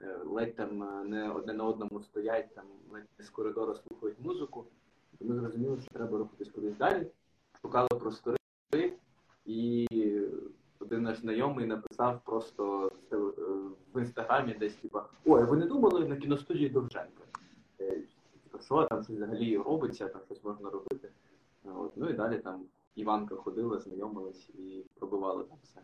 ледь 0.00 0.56
там 0.56 0.82
е, 0.82 1.04
не 1.04 1.32
одне 1.32 1.52
на 1.52 1.64
одному 1.64 2.02
стоять, 2.02 2.54
там 2.54 2.64
ледь 2.92 3.08
з 3.18 3.30
коридору 3.30 3.74
слухають 3.74 4.20
музику, 4.20 4.66
то 5.18 5.24
ми 5.24 5.34
зрозуміли, 5.34 5.80
що 5.80 5.90
треба 5.90 6.18
рухатись 6.18 6.48
кудись 6.48 6.76
далі. 6.76 7.06
Шукали 7.62 7.88
простори, 7.88 8.38
і 9.44 9.86
один 10.78 11.02
наш 11.02 11.20
знайомий 11.20 11.66
написав 11.66 12.20
просто 12.24 12.92
е, 13.12 13.16
в 13.94 14.00
інстаграмі 14.00 14.54
десь, 14.54 14.74
типа, 14.74 15.08
ой, 15.24 15.44
ви 15.44 15.56
не 15.56 15.66
думали 15.66 16.08
на 16.08 16.16
кіностудії 16.16 16.68
Довженка? 16.68 17.22
Е, 17.80 18.02
що 18.60 18.84
там 18.84 19.02
щось 19.02 19.16
взагалі 19.16 19.58
робиться, 19.58 20.08
там 20.08 20.20
щось 20.26 20.44
можна 20.44 20.70
робити. 20.70 21.08
От. 21.64 21.92
Ну 21.96 22.10
і 22.10 22.12
далі 22.12 22.38
там 22.38 22.64
Іванка 22.94 23.36
ходила, 23.36 23.78
знайомилась 23.78 24.48
і 24.48 24.84
пробивали 24.98 25.44
там 25.44 25.58
все. 25.62 25.80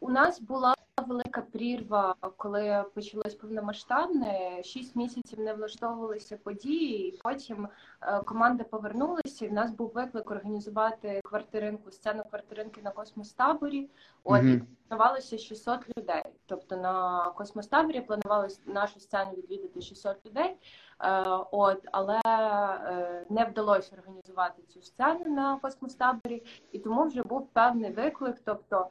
У 0.00 0.10
нас 0.10 0.40
була 0.40 0.74
велика 1.06 1.40
прірва, 1.40 2.14
коли 2.36 2.84
почалось 2.94 3.34
повномасштабне. 3.34 4.62
Шість 4.62 4.96
місяців 4.96 5.40
не 5.40 5.54
влаштовувалися 5.54 6.36
події, 6.36 7.08
і 7.08 7.18
потім 7.22 7.68
е, 8.02 8.20
команда 8.20 8.64
повернулася. 8.64 9.44
І 9.44 9.48
в 9.48 9.52
нас 9.52 9.70
був 9.70 9.92
виклик 9.94 10.30
організувати 10.30 11.20
квартиринку, 11.24 11.90
сцену 11.90 12.22
квартиринки 12.30 12.82
на 12.82 12.90
космостаборі. 12.90 13.90
От 14.24 14.42
і 14.42 14.62
планувалося 14.88 15.38
600 15.38 15.98
людей. 15.98 16.22
Тобто 16.46 16.76
на 16.76 17.24
космостаборі 17.36 18.00
планувалось 18.00 18.60
нашу 18.66 19.00
сцену 19.00 19.32
відвідати 19.32 19.80
600 19.80 20.26
людей. 20.26 20.56
Е, 21.00 21.22
От, 21.50 21.88
але 21.92 22.20
е, 22.26 23.26
не 23.30 23.44
вдалося 23.44 23.96
організувати 23.96 24.62
цю 24.62 24.82
сцену 24.82 25.34
на 25.34 25.58
космостаборі, 25.58 26.42
і 26.72 26.78
тому 26.78 27.04
вже 27.04 27.22
був 27.22 27.48
певний 27.52 27.92
виклик. 27.92 28.36
Тобто 28.44 28.88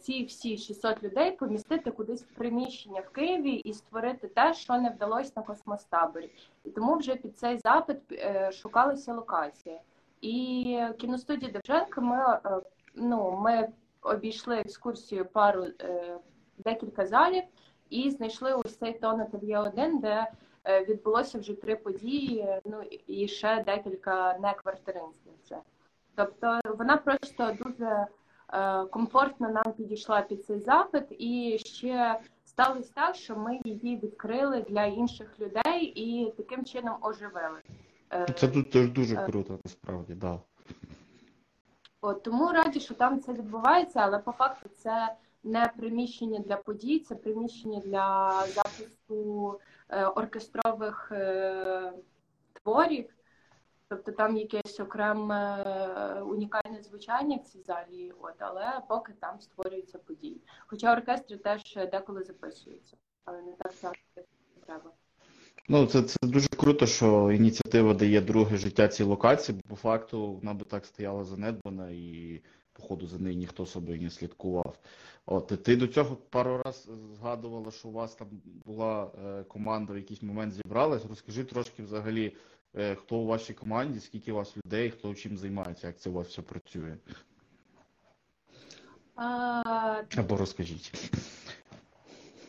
ці 0.00 0.24
всі 0.24 0.58
600 0.58 1.02
людей 1.02 1.32
помістити 1.32 1.90
кудись 1.90 2.24
в 2.24 2.34
приміщення 2.34 3.00
в 3.00 3.10
Києві 3.10 3.52
і 3.52 3.72
створити 3.72 4.28
те, 4.28 4.54
що 4.54 4.78
не 4.78 4.90
вдалося 4.90 5.32
на 5.36 5.42
космостаборі. 5.42 6.30
І 6.64 6.70
тому 6.70 6.96
вже 6.96 7.14
під 7.16 7.38
цей 7.38 7.58
запит 7.58 7.98
е, 8.12 8.52
шукалася 8.52 9.14
локація. 9.14 9.80
І 10.20 10.78
кіностудія 10.98 11.52
Довженка 11.52 12.00
ми, 12.00 12.40
е, 12.44 12.60
ну, 12.94 13.30
ми 13.30 13.68
обійшли 14.02 14.56
екскурсію 14.56 15.24
пару 15.24 15.66
е, 15.80 16.18
декілька 16.58 17.06
залів 17.06 17.44
і 17.90 18.10
знайшли 18.10 18.54
ось 18.54 18.76
цей 18.76 18.92
тон 18.92 19.20
ательє 19.20 19.58
1 19.58 19.98
де 19.98 20.30
е, 20.64 20.84
відбулося 20.84 21.38
вже 21.38 21.54
три 21.54 21.76
події, 21.76 22.60
ну 22.64 22.82
і 23.06 23.28
ще 23.28 23.64
декілька 23.66 24.38
не 24.38 24.54
квартиринських 24.54 25.32
вже. 25.44 25.56
Тобто 26.14 26.60
вона 26.64 26.96
просто 26.96 27.56
дуже 27.64 27.84
е, 27.84 28.06
комфортно 28.90 29.48
нам 29.48 29.72
підійшла 29.72 30.20
під 30.20 30.44
цей 30.44 30.60
запит, 30.60 31.04
і 31.10 31.58
ще 31.58 32.20
сталося 32.44 32.92
так, 32.94 33.14
що 33.16 33.36
ми 33.36 33.60
її 33.64 33.96
відкрили 33.96 34.62
для 34.68 34.84
інших 34.84 35.40
людей 35.40 35.84
і 35.84 36.30
таким 36.36 36.64
чином 36.64 36.96
оживили. 37.00 37.58
Е, 38.12 38.26
Це 38.36 38.48
тут 38.48 38.70
теж 38.70 38.88
дуже 38.88 39.16
Е. 39.16 39.26
круто, 39.26 39.58
насправді, 39.64 40.14
да. 40.14 40.40
От, 42.00 42.22
тому 42.22 42.48
раді, 42.52 42.80
що 42.80 42.94
там 42.94 43.20
це 43.20 43.32
відбувається, 43.32 44.00
але 44.00 44.18
по 44.18 44.32
факту 44.32 44.68
це 44.76 45.14
не 45.44 45.72
приміщення 45.76 46.38
для 46.38 46.56
подій, 46.56 46.98
це 46.98 47.14
приміщення 47.14 47.80
для 47.80 48.30
запису 48.46 49.60
е, 49.88 50.06
оркестрових 50.06 51.12
е, 51.12 51.92
творів. 52.62 53.08
Тобто 53.92 54.12
там 54.12 54.36
якесь 54.36 54.80
окреме 54.80 55.64
е, 55.66 56.22
унікальне 56.22 56.82
звучання 56.82 57.36
в 57.36 57.48
цій 57.48 57.60
залі, 57.62 58.12
от, 58.20 58.34
але 58.38 58.80
поки 58.88 59.12
там 59.20 59.40
створюються 59.40 59.98
події. 59.98 60.40
Хоча 60.66 60.92
оркестри 60.92 61.36
теж 61.36 61.78
деколи 61.92 62.22
записуються, 62.22 62.96
але 63.24 63.42
не 63.42 63.52
так 63.52 63.72
часто 63.72 64.22
треба. 64.66 64.90
Ну, 65.68 65.86
це, 65.86 66.02
це 66.02 66.16
дуже 66.22 66.48
круто, 66.48 66.86
що 66.86 67.32
ініціатива 67.32 67.94
дає 67.94 68.20
друге 68.20 68.56
життя 68.56 68.88
цій 68.88 69.02
локації, 69.04 69.58
бо 69.58 69.70
по 69.70 69.76
факту 69.76 70.32
вона 70.32 70.54
би 70.54 70.64
так 70.64 70.86
стояла 70.86 71.24
занедбана 71.24 71.90
і, 71.90 72.40
походу, 72.72 73.06
за 73.06 73.18
нею 73.18 73.36
ніхто 73.36 73.66
собі 73.66 74.00
не 74.00 74.10
слідкував. 74.10 74.78
От, 75.26 75.62
ти 75.64 75.76
до 75.76 75.86
цього 75.86 76.16
пару 76.16 76.62
раз 76.64 76.88
згадувала, 77.18 77.70
що 77.70 77.88
у 77.88 77.92
вас 77.92 78.14
там 78.14 78.28
була 78.66 79.10
е, 79.24 79.44
команда 79.44 79.92
в 79.92 79.96
якийсь 79.96 80.22
момент 80.22 80.52
зібралась. 80.52 81.06
Розкажи 81.06 81.44
трошки 81.44 81.82
взагалі, 81.82 82.36
хто 82.96 83.16
у 83.16 83.26
вашій 83.26 83.54
команді, 83.54 84.00
скільки 84.00 84.32
у 84.32 84.36
вас 84.36 84.56
людей, 84.56 84.90
хто 84.90 85.14
чим 85.14 85.36
займається, 85.36 85.86
як 85.86 85.98
це 85.98 86.10
у 86.10 86.12
вас 86.12 86.28
все 86.28 86.42
працює. 86.42 86.96
А, 89.16 90.02
Або 90.18 90.36
розкажіть. 90.36 91.10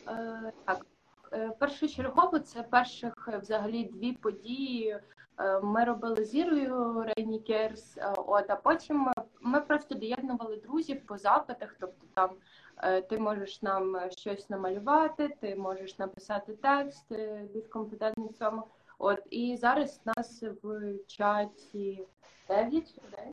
Е, 0.08 0.52
Так, 0.64 0.86
Е, 1.32 1.50
першочергово 1.58 2.38
це 2.38 2.62
перших 2.62 3.28
е, 3.32 3.38
взагалі 3.38 3.84
дві 3.84 4.12
події. 4.12 4.98
е, 5.38 5.60
Ми 5.60 5.84
робили 5.84 6.24
з 6.24 6.34
Ірою 6.34 7.04
Рейні 7.16 7.40
Керс, 7.40 7.96
е, 7.98 8.12
от, 8.16 8.50
а 8.50 8.56
потім 8.56 9.12
ми 9.40 9.60
просто 9.60 9.94
доєднували 9.94 10.56
друзів 10.56 11.06
по 11.06 11.18
запитах. 11.18 11.76
Тобто 11.80 12.06
там 12.14 12.30
е, 12.82 13.02
ти 13.02 13.18
можеш 13.18 13.62
нам 13.62 14.10
щось 14.10 14.50
намалювати, 14.50 15.36
ти 15.40 15.56
можеш 15.56 15.98
написати 15.98 16.52
текст, 16.52 17.12
е, 17.12 17.44
компетентний 17.72 18.28
в 18.28 18.32
цьому. 18.38 18.62
От 18.98 19.18
і 19.30 19.56
зараз 19.56 20.00
нас 20.16 20.42
в 20.62 20.98
чаті 21.06 22.06
9 22.48 22.74
людей. 22.74 23.32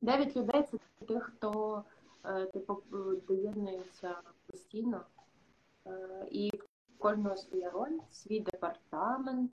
Дев'ять 0.00 0.36
людей 0.36 0.62
це 0.62 0.78
тих, 1.06 1.22
хто 1.22 1.84
е, 2.24 2.46
типу 2.46 2.82
доєднується 3.28 4.14
постійно. 4.46 5.04
Е, 5.86 6.26
І 6.30 6.50
в 6.56 6.98
кожного 6.98 7.36
своя 7.36 7.70
роль, 7.70 7.98
свій 8.10 8.40
департамент. 8.40 9.50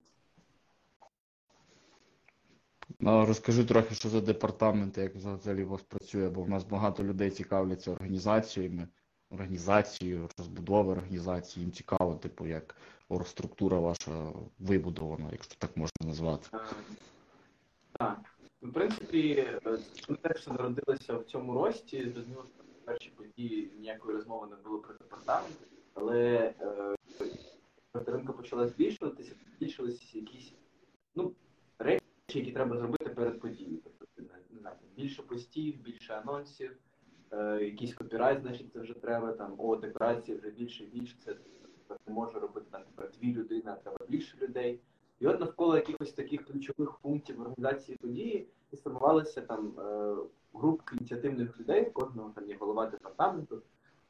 Ну, 3.00 3.25
розкажи 3.25 3.65
трохи, 3.65 3.96
що 3.96 4.10
за 4.10 4.22
департамент, 4.22 4.98
як 4.98 5.15
взагалі 5.15 5.63
у 5.63 5.69
вас 5.69 5.81
працює, 5.81 6.29
бо 6.29 6.43
в 6.43 6.50
нас 6.50 6.63
багато 6.63 7.03
людей 7.03 7.31
цікавляться 7.31 7.91
організаціями, 7.91 8.88
організацією, 9.29 10.29
розбудови 10.38 10.91
організації. 10.91 11.63
Їм 11.63 11.72
цікаво, 11.72 12.15
типу, 12.15 12.48
як 12.48 12.75
структура 13.26 13.80
ваша 13.80 14.32
вибудована, 14.60 15.30
якщо 15.32 15.56
так 15.58 15.78
можна 15.78 16.08
назвати. 16.08 16.50
Е, 16.54 16.60
Так. 17.92 18.20
В 18.62 18.74
принципі, 18.74 19.46
е, 19.66 19.78
ми 20.10 20.16
теж 20.16 20.38
все 20.38 20.52
народилися 20.52 21.18
в 21.18 21.24
цьому 21.24 21.54
рості. 21.54 22.10
Зрозуміло, 22.10 22.46
що 22.56 22.64
перші 22.86 23.10
події 23.10 23.72
ніякої 23.80 24.18
розмови 24.18 24.48
не 24.48 24.56
було 24.56 24.80
про 24.80 24.94
департамент, 24.94 25.58
але 25.94 26.54
е, 26.62 26.96
ринка 27.94 28.34
почала 28.34 28.68
збільшуватися, 28.68 29.32
збільшилися 29.58 30.18
якісь 30.18 30.54
ну, 31.16 31.34
речі, 31.80 32.04
які 32.34 32.52
треба 32.52 32.78
зробити 32.78 33.10
перед 33.10 33.40
подією. 33.40 33.80
Тобто, 33.84 34.08
більше 34.98 35.22
постів, 35.22 35.82
більше 35.82 36.14
анонсів, 36.14 36.78
е, 37.32 37.60
якийсь 37.62 37.94
копірайт, 37.94 38.42
значить, 38.42 38.74
це 38.74 38.80
вже 38.80 38.94
треба, 38.94 39.32
там, 39.32 39.56
о, 39.58 39.76
декорації 39.76 40.38
вже 40.38 40.50
більше 40.50 40.86
більше, 40.86 41.16
це 41.26 41.36
не 42.08 42.13
може 42.13 42.39
робити 42.39 42.65
тепер 42.72 43.12
дві 43.20 43.34
людини, 43.34 43.63
а 43.65 43.75
треба 43.75 44.06
більше 44.10 44.38
людей. 44.41 44.79
І 45.20 45.27
от 45.27 45.39
навколо 45.39 45.75
якихось 45.75 46.13
таких 46.13 46.46
ключових 46.46 46.98
пунктів 46.98 47.41
організації 47.41 47.98
події 47.98 48.48
і 48.72 48.77
сформувалися 48.77 49.41
там 49.41 49.79
е, 49.79 50.15
групки 50.53 50.96
ініціативних 50.96 51.60
людей, 51.60 51.86
кожного 51.86 52.32
там 52.36 52.50
є 52.50 52.58
голова 52.60 52.86
департаменту. 52.86 53.62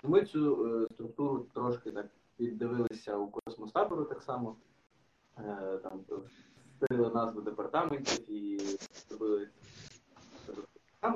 І 0.03 0.07
ми 0.07 0.25
цю 0.25 0.65
е, 0.65 0.87
структуру 0.93 1.47
трошки 1.53 1.91
так 1.91 2.07
піддивилися 2.37 3.17
у 3.17 3.27
космостабору 3.27 4.05
так 4.05 4.21
само. 4.21 4.55
Е, 5.37 5.79
там 5.83 5.99
створили 6.75 7.13
назву 7.13 7.41
департаментів 7.41 8.31
і 8.31 8.59
зробили. 9.09 9.49
Е, 11.03 11.13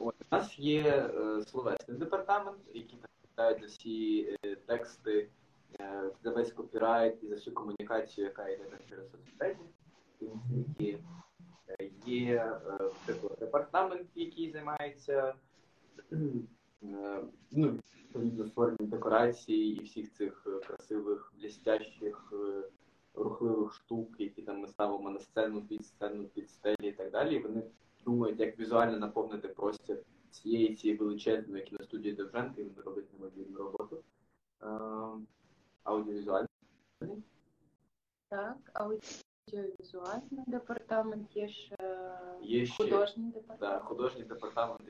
От, 0.00 0.14
у 0.30 0.36
нас 0.36 0.58
є 0.58 1.10
словесний 1.46 1.98
департамент, 1.98 2.58
який 2.74 2.98
там 3.34 3.60
за 3.60 3.66
всі 3.66 4.36
тексти, 4.66 5.28
за 6.22 6.30
весь 6.30 6.52
копірайт 6.52 7.22
і 7.22 7.28
за 7.28 7.34
всю 7.34 7.54
комунікацію, 7.54 8.26
яка 8.26 8.48
йде 8.48 8.64
через 8.88 9.10
соцмережі. 9.10 9.60
Є, 10.78 10.98
е, 11.80 11.90
є 12.06 12.34
е, 12.34 12.78
наприклад, 12.80 13.36
департамент, 13.40 14.08
який 14.14 14.50
займається 14.50 15.34
е, 16.12 17.22
ну, 17.50 17.78
створенням 18.48 18.88
декорацій 18.88 19.52
і 19.52 19.84
всіх 19.84 20.12
цих 20.12 20.46
е, 20.46 20.66
красивих, 20.66 21.32
блістящих, 21.38 22.32
е, 22.32 22.62
рухливих 23.14 23.74
штук, 23.74 24.14
які 24.18 24.42
там 24.42 24.60
ми 24.60 24.68
ставимо 24.68 25.10
на 25.10 25.18
сцену, 25.18 25.62
під 25.62 25.86
сцену, 25.86 26.24
під 26.24 26.50
стелі 26.50 26.88
і 26.88 26.92
так 26.92 27.10
далі. 27.10 27.38
Вони 27.38 27.62
думають, 28.04 28.40
як 28.40 28.58
візуально 28.58 28.98
наповнити 28.98 29.48
простір 29.48 29.98
цієї 30.30 30.74
цієї 30.74 30.98
величезної 30.98 31.64
кіностудії 31.64 32.14
Довженка, 32.14 32.60
і 32.60 32.64
вони 32.64 32.82
роблять 32.84 33.12
неймовірну 33.12 33.58
роботу. 33.58 34.02
Е, 35.86 35.90
Аудіовізуально. 35.90 36.48
Так, 38.28 38.56
аудіовізуальний 38.72 40.44
департамент, 40.46 41.36
є 41.36 41.48
ще 41.48 41.76
Є 42.42 42.66
ще 42.66 42.84
художній 42.84 43.30
да, 43.32 43.40
департамент. 43.40 43.82
художній 43.82 44.24
департамент, 44.24 44.80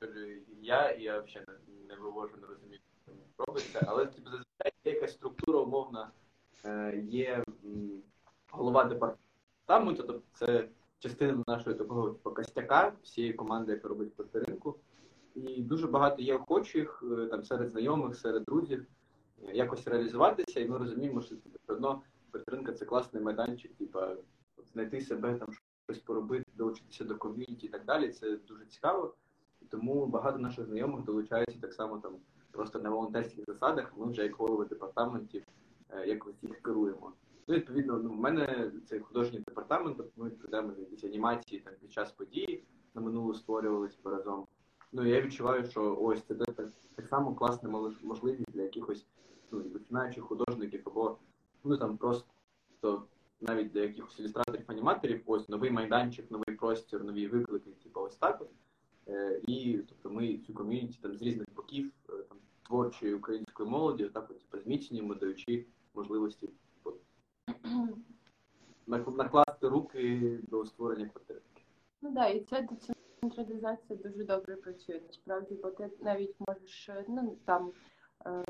який 0.00 0.42
я, 0.60 0.90
і 0.90 1.02
я 1.02 1.20
взагалі 1.20 1.48
не, 1.88 1.96
вивожу, 1.96 2.36
не 2.40 2.46
розумію, 2.46 2.80
що 3.04 3.12
робиться. 3.38 3.84
Але 3.88 4.06
типу, 4.06 4.30
зазвичай 4.30 4.72
є 4.84 4.92
якась 4.92 5.12
структура 5.12 5.58
умовна, 5.60 6.10
е, 6.64 6.96
є 7.04 7.44
голова 8.50 8.84
департаменту, 8.84 10.02
тобто 10.02 10.22
це 10.32 10.68
частина 10.98 11.44
нашого 11.46 11.76
такого 11.76 12.10
типу, 12.10 12.30
костяка, 12.34 12.92
всієї 13.02 13.32
команди, 13.32 13.72
яка 13.72 13.88
робить 13.88 14.12
ринку. 14.32 14.76
І 15.34 15.62
дуже 15.62 15.86
багато 15.86 16.22
є 16.22 16.36
охочих 16.36 17.04
е, 17.18 17.26
там 17.26 17.44
серед 17.44 17.68
знайомих, 17.68 18.16
серед 18.16 18.44
друзів 18.44 18.86
якось 19.52 19.86
реалізуватися, 19.86 20.60
і 20.60 20.68
ми 20.68 20.78
розуміємо, 20.78 21.20
що 21.20 21.34
все 21.34 21.72
одно 21.72 22.02
ринка 22.46 22.72
це 22.72 22.84
класний 22.84 23.22
майданчик, 23.22 23.74
типу, 23.74 23.98
знайти 24.72 25.00
себе 25.00 25.34
там 25.34 25.48
щось 25.84 25.98
поробити, 25.98 26.44
долучитися 26.54 27.04
до 27.04 27.16
ком'юніті 27.16 27.66
і 27.66 27.68
так 27.68 27.84
далі. 27.84 28.12
Це 28.12 28.36
дуже 28.36 28.64
цікаво. 28.64 29.14
І 29.62 29.64
тому 29.64 30.06
багато 30.06 30.38
наших 30.38 30.66
знайомих 30.66 31.04
долучаються 31.04 31.60
так 31.60 31.72
само 31.72 31.98
там 31.98 32.16
просто 32.50 32.78
на 32.78 32.90
волонтерських 32.90 33.44
засадах. 33.48 33.92
Ми 33.96 34.06
вже 34.06 34.22
як 34.22 34.34
голови 34.34 34.64
департаментів 34.64 35.42
е, 35.90 36.06
якось 36.06 36.42
їх 36.42 36.62
керуємо. 36.62 37.12
Ну, 37.48 37.54
відповідно, 37.54 37.98
ну, 37.98 38.10
в 38.10 38.16
мене 38.16 38.72
цей 38.86 39.00
художній 39.00 39.38
департамент, 39.38 39.96
тобто 39.96 40.22
ми 40.22 40.28
відповідаємо 40.28 40.72
якісь 40.78 41.04
анімації 41.04 41.60
там 41.60 41.74
під 41.80 41.92
час 41.92 42.12
події 42.12 42.64
на 42.94 43.00
минулу 43.00 43.34
створювалися 43.34 43.98
разом. 44.04 44.46
Ну 44.92 45.06
я 45.06 45.20
відчуваю, 45.20 45.64
що 45.64 45.98
ось 46.00 46.22
це 46.22 46.34
так, 46.34 46.72
так, 46.94 47.08
само 47.08 47.34
класна 47.34 47.68
мож- 47.68 48.02
можливість 48.02 48.50
для 48.52 48.62
якихось 48.62 49.06
ну, 49.54 49.70
починаючих 49.70 50.24
художників 50.24 50.82
або 50.84 51.18
ну 51.64 51.76
там 51.76 51.96
просто 51.96 52.26
навіть 53.40 53.72
для 53.72 53.80
якихось 53.80 54.20
ілюстраторів, 54.20 54.64
аніматорів, 54.66 55.22
ось 55.26 55.48
новий 55.48 55.70
майданчик, 55.70 56.30
новий 56.30 56.56
простір, 56.56 57.04
нові 57.04 57.26
виклики, 57.26 57.70
типу 57.70 58.00
ось 58.00 58.16
так. 58.16 58.42
Е, 59.08 59.40
і 59.46 59.78
тобто 59.88 60.10
ми 60.10 60.38
цю 60.38 60.54
ком'юніті 60.54 60.98
там 61.02 61.16
з 61.16 61.22
різних 61.22 61.46
боків 61.56 61.92
е, 62.08 62.12
там 62.12 62.38
творчої 62.62 63.14
української 63.14 63.68
молоді, 63.68 64.04
так 64.04 64.30
от 64.30 64.38
типу, 64.38 64.62
зміцнюємо, 64.62 65.14
даючи 65.14 65.66
можливості 65.94 66.48
нак- 68.86 69.16
накласти 69.16 69.68
руки 69.68 70.38
до 70.48 70.66
створення 70.66 71.08
квартири. 71.08 71.40
Ну 72.02 72.10
да, 72.10 72.26
і 72.26 72.40
ця 72.40 72.68
децентралізація 73.22 73.98
дуже 73.98 74.24
добре 74.24 74.56
працює. 74.56 75.00
Насправді, 75.06 75.54
бо 75.54 75.70
ти 75.70 75.90
навіть 76.00 76.34
можеш 76.48 76.90
ну 77.08 77.36
там 77.44 77.72
е, 78.26 78.44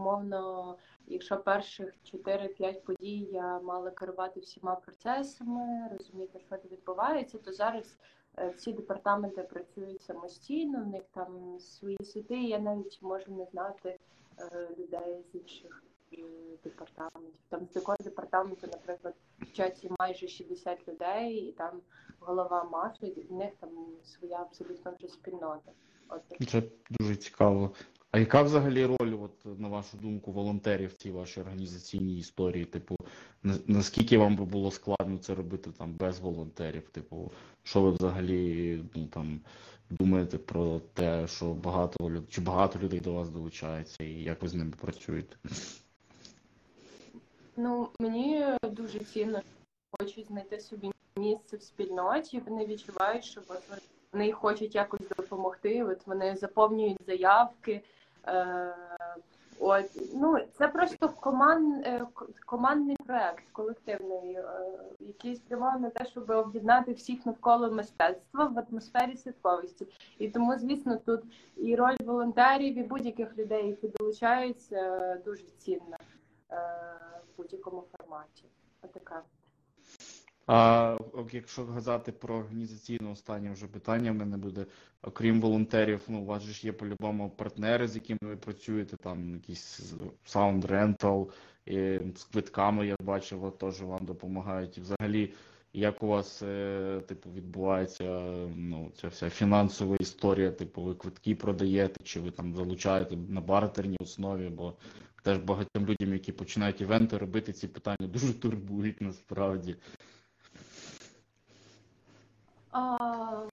умовно, 0.00 0.76
якщо 1.06 1.36
перших 1.36 1.94
4-5 2.14 2.80
подій 2.80 3.28
я 3.32 3.60
мала 3.60 3.90
керувати 3.90 4.40
всіма 4.40 4.74
процесами, 4.74 5.88
розуміти, 5.98 6.40
що 6.46 6.56
тут 6.56 6.72
відбувається, 6.72 7.38
то 7.38 7.52
зараз 7.52 7.98
е, 8.38 8.48
всі 8.56 8.72
департаменти 8.72 9.42
працюють 9.42 10.02
самостійно, 10.02 10.84
в 10.84 10.86
них 10.86 11.02
там 11.14 11.60
свої 11.60 12.04
світи. 12.04 12.42
Я 12.42 12.58
навіть 12.58 12.98
можу 13.02 13.32
не 13.32 13.44
знати 13.44 13.98
е, 14.38 14.68
людей 14.78 15.24
з 15.32 15.34
інших 15.34 15.84
е, 16.12 16.16
департаментів. 16.64 17.40
Там 17.48 17.66
з 17.66 17.72
декор 17.72 17.96
департаменту, 18.04 18.66
наприклад, 18.66 19.14
в 19.38 19.52
чаті 19.52 19.90
майже 19.98 20.28
60 20.28 20.88
людей, 20.88 21.34
і 21.34 21.52
там 21.52 21.80
голова 22.20 22.92
і 23.02 23.20
в 23.20 23.32
них 23.32 23.52
там 23.60 23.70
своя 24.04 24.36
абсолютно 24.36 24.92
вже 24.98 25.08
спільнота. 25.08 25.72
От. 26.08 26.48
Це 26.48 26.62
дуже 26.90 27.16
цікаво. 27.16 27.70
А 28.10 28.18
яка 28.18 28.42
взагалі 28.42 28.86
роль, 28.86 29.14
от, 29.22 29.60
на 29.60 29.68
вашу 29.68 29.96
думку, 29.96 30.32
волонтерів 30.32 30.90
в 30.90 30.96
цій 30.96 31.10
вашій 31.10 31.40
організаційній 31.40 32.18
історії? 32.18 32.64
Типу, 32.64 32.96
наскільки 33.66 34.18
вам 34.18 34.36
би 34.36 34.44
було 34.44 34.70
складно 34.70 35.18
це 35.18 35.34
робити 35.34 35.70
там 35.78 35.94
без 35.94 36.18
волонтерів? 36.18 36.88
Типу, 36.88 37.32
що 37.62 37.80
ви 37.80 37.90
взагалі 37.90 38.84
ну, 38.94 39.06
там, 39.06 39.40
думаєте 39.90 40.38
про 40.38 40.80
те, 40.94 41.26
що 41.26 41.54
багато 41.54 42.10
людей, 42.10 42.28
чи 42.30 42.40
багато 42.40 42.78
людей 42.78 43.00
до 43.00 43.12
вас 43.12 43.28
долучається, 43.28 44.04
і 44.04 44.12
як 44.12 44.42
ви 44.42 44.48
з 44.48 44.54
ними 44.54 44.72
працюєте? 44.80 45.36
Ну, 47.56 47.88
мені 48.00 48.44
дуже 48.62 48.98
цінно, 48.98 49.42
хочуть 50.00 50.26
знайти 50.26 50.60
собі 50.60 50.90
місце 51.16 51.56
в 51.56 51.62
спільноті. 51.62 52.42
Вони 52.46 52.66
відчувають, 52.66 53.24
що 53.24 53.40
вони 54.12 54.32
хочуть 54.32 54.74
якось 54.74 55.00
допомогти. 55.36 55.82
От 55.82 56.06
вони 56.06 56.36
заповнюють 56.36 56.98
заявки. 57.06 57.82
Е, 58.26 58.74
от 59.58 59.84
ну 60.14 60.38
це 60.58 60.68
просто 60.68 61.08
коман, 61.08 61.82
е, 61.84 62.06
командний 62.46 62.96
проект, 63.06 63.44
колективний, 63.52 64.34
е, 64.34 64.44
який 65.00 65.36
спрямований 65.36 65.82
на 65.82 65.90
те, 65.90 66.06
щоб 66.06 66.30
об'єднати 66.30 66.92
всіх 66.92 67.26
навколо 67.26 67.70
мистецтва 67.70 68.44
в 68.44 68.58
атмосфері 68.58 69.16
святковості. 69.16 69.86
І 70.18 70.28
тому, 70.28 70.58
звісно, 70.58 70.96
тут 70.96 71.20
і 71.56 71.76
роль 71.76 71.96
волонтерів, 72.00 72.78
і 72.78 72.82
будь-яких 72.82 73.38
людей, 73.38 73.68
які 73.68 73.88
долучаються, 73.88 75.14
дуже 75.24 75.42
цінна 75.58 75.96
в 76.48 77.36
будь-якому 77.36 77.84
форматі. 77.92 78.44
Отака. 78.82 79.22
А 80.46 80.98
якщо 81.32 81.66
казати 81.66 82.12
про 82.12 82.36
організаційне 82.36 83.10
останнє 83.10 83.52
вже 83.52 83.66
питання, 83.66 84.12
в 84.12 84.14
мене 84.14 84.36
буде, 84.36 84.66
окрім 85.02 85.40
волонтерів, 85.40 86.00
ну, 86.08 86.20
у 86.20 86.24
вас 86.24 86.42
ж 86.42 86.66
є 86.66 86.72
по-любому 86.72 87.30
партнери, 87.30 87.88
з 87.88 87.94
якими 87.94 88.18
ви 88.22 88.36
працюєте, 88.36 88.96
там 88.96 89.34
якісь 89.34 89.94
Sound 90.26 90.66
Rental, 90.66 91.30
і 91.66 92.00
з 92.16 92.24
квитками, 92.24 92.86
я 92.86 92.96
бачив, 93.00 93.52
теж 93.58 93.82
вам 93.82 94.04
допомагають. 94.04 94.78
І 94.78 94.80
взагалі, 94.80 95.32
Як 95.76 96.02
у 96.02 96.06
вас, 96.06 96.42
е, 96.42 97.00
типу, 97.06 97.30
відбувається 97.30 98.04
ну, 98.56 98.90
ця 99.00 99.08
вся 99.08 99.30
фінансова 99.30 99.96
історія? 100.00 100.50
Типу, 100.50 100.82
ви 100.82 100.94
квитки 100.94 101.34
продаєте, 101.34 102.04
чи 102.04 102.20
ви 102.20 102.30
там 102.30 102.54
залучаєте 102.54 103.16
на 103.16 103.40
бартерній 103.40 103.96
основі? 104.00 104.48
Бо 104.48 104.74
теж 105.22 105.38
багатьом 105.38 105.86
людям, 105.86 106.12
які 106.12 106.32
починають 106.32 106.80
івенти 106.80 107.18
робити, 107.18 107.52
ці 107.52 107.68
питання 107.68 108.08
дуже 108.08 108.32
турбують 108.34 109.00
насправді. 109.00 109.76
А, 112.76 113.48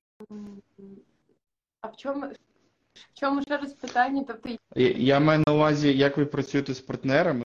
а 1.82 1.88
в 1.88 1.96
чому 1.96 2.28
в 2.94 3.14
чому 3.14 3.42
ще 3.42 3.58
раз 3.58 3.74
питання? 3.74 4.24
Тобто 4.28 4.50
Я, 4.76 4.92
я 4.92 5.20
маю 5.20 5.44
на 5.48 5.54
увазі, 5.54 5.98
як 5.98 6.18
ви 6.18 6.26
працюєте 6.26 6.74
з 6.74 6.80
партнерами, 6.80 7.44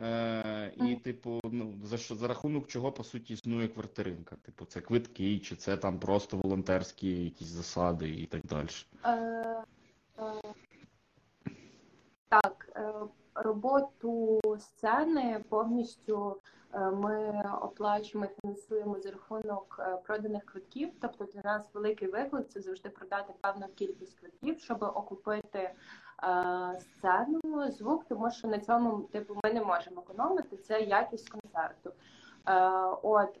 е, 0.00 0.72
і, 0.76 0.96
типу, 0.96 1.40
ну, 1.44 1.74
за 1.84 1.98
що 1.98 2.14
за 2.14 2.28
рахунок 2.28 2.66
чого 2.66 2.92
по 2.92 3.04
суті 3.04 3.34
існує 3.34 3.68
квартиринка? 3.68 4.36
Типу, 4.36 4.64
це 4.64 4.80
квитки, 4.80 5.38
чи 5.38 5.56
це 5.56 5.76
там 5.76 5.98
просто 5.98 6.36
волонтерські 6.36 7.24
якісь 7.24 7.48
засади 7.48 8.10
і 8.10 8.26
так 8.26 8.46
далі. 8.46 8.68
Е, 9.04 9.64
е, 10.18 10.42
Так, 12.28 12.68
е, 12.76 12.92
роботу 13.34 14.40
сцени 14.58 15.44
повністю 15.48 16.40
ми 16.74 17.42
оплачуємо, 17.60 18.30
фінансуємо 18.42 18.96
за 19.00 19.10
рахунок 19.10 19.76
е, 19.80 19.96
проданих 20.06 20.44
квитків. 20.44 20.90
Тобто 21.00 21.24
для 21.24 21.40
нас 21.44 21.74
великий 21.74 22.08
виклик 22.08 22.48
це 22.48 22.60
завжди 22.60 22.88
продати 22.88 23.32
певну 23.40 23.66
кількість 23.74 24.18
квитків, 24.18 24.58
щоб 24.60 24.82
окупити 24.82 25.58
е, 25.58 25.74
сцену, 26.80 27.70
звук, 27.70 28.04
тому 28.08 28.30
що 28.30 28.48
на 28.48 28.58
цьому 28.58 29.02
типу 29.02 29.34
ми 29.44 29.52
не 29.52 29.64
можемо 29.64 30.00
економити. 30.00 30.56
Це 30.56 30.80
якість 30.80 31.28
концерту. 31.28 31.92
Е, 32.48 32.70
От, 33.02 33.38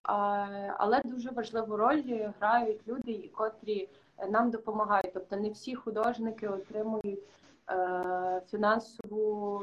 але 0.78 1.00
дуже 1.04 1.30
важливу 1.30 1.76
роль 1.76 2.02
грають 2.40 2.88
люди, 2.88 3.30
котрі 3.34 3.88
нам 4.28 4.50
допомагають. 4.50 5.12
Тобто 5.14 5.36
не 5.36 5.50
всі 5.50 5.74
художники 5.74 6.48
отримують 6.48 7.22
е, 7.70 8.42
фінансову 8.50 9.62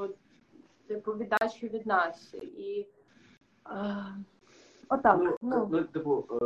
типу 0.87 1.11
віддачу 1.11 1.67
від 1.67 1.87
нас. 1.87 2.33
І 2.33 2.87
е, 2.89 2.96
отак. 4.89 5.19
Ну, 5.23 5.35
Ну, 5.41 5.67
ну, 5.71 5.83
типу, 5.83 6.25
е, 6.41 6.45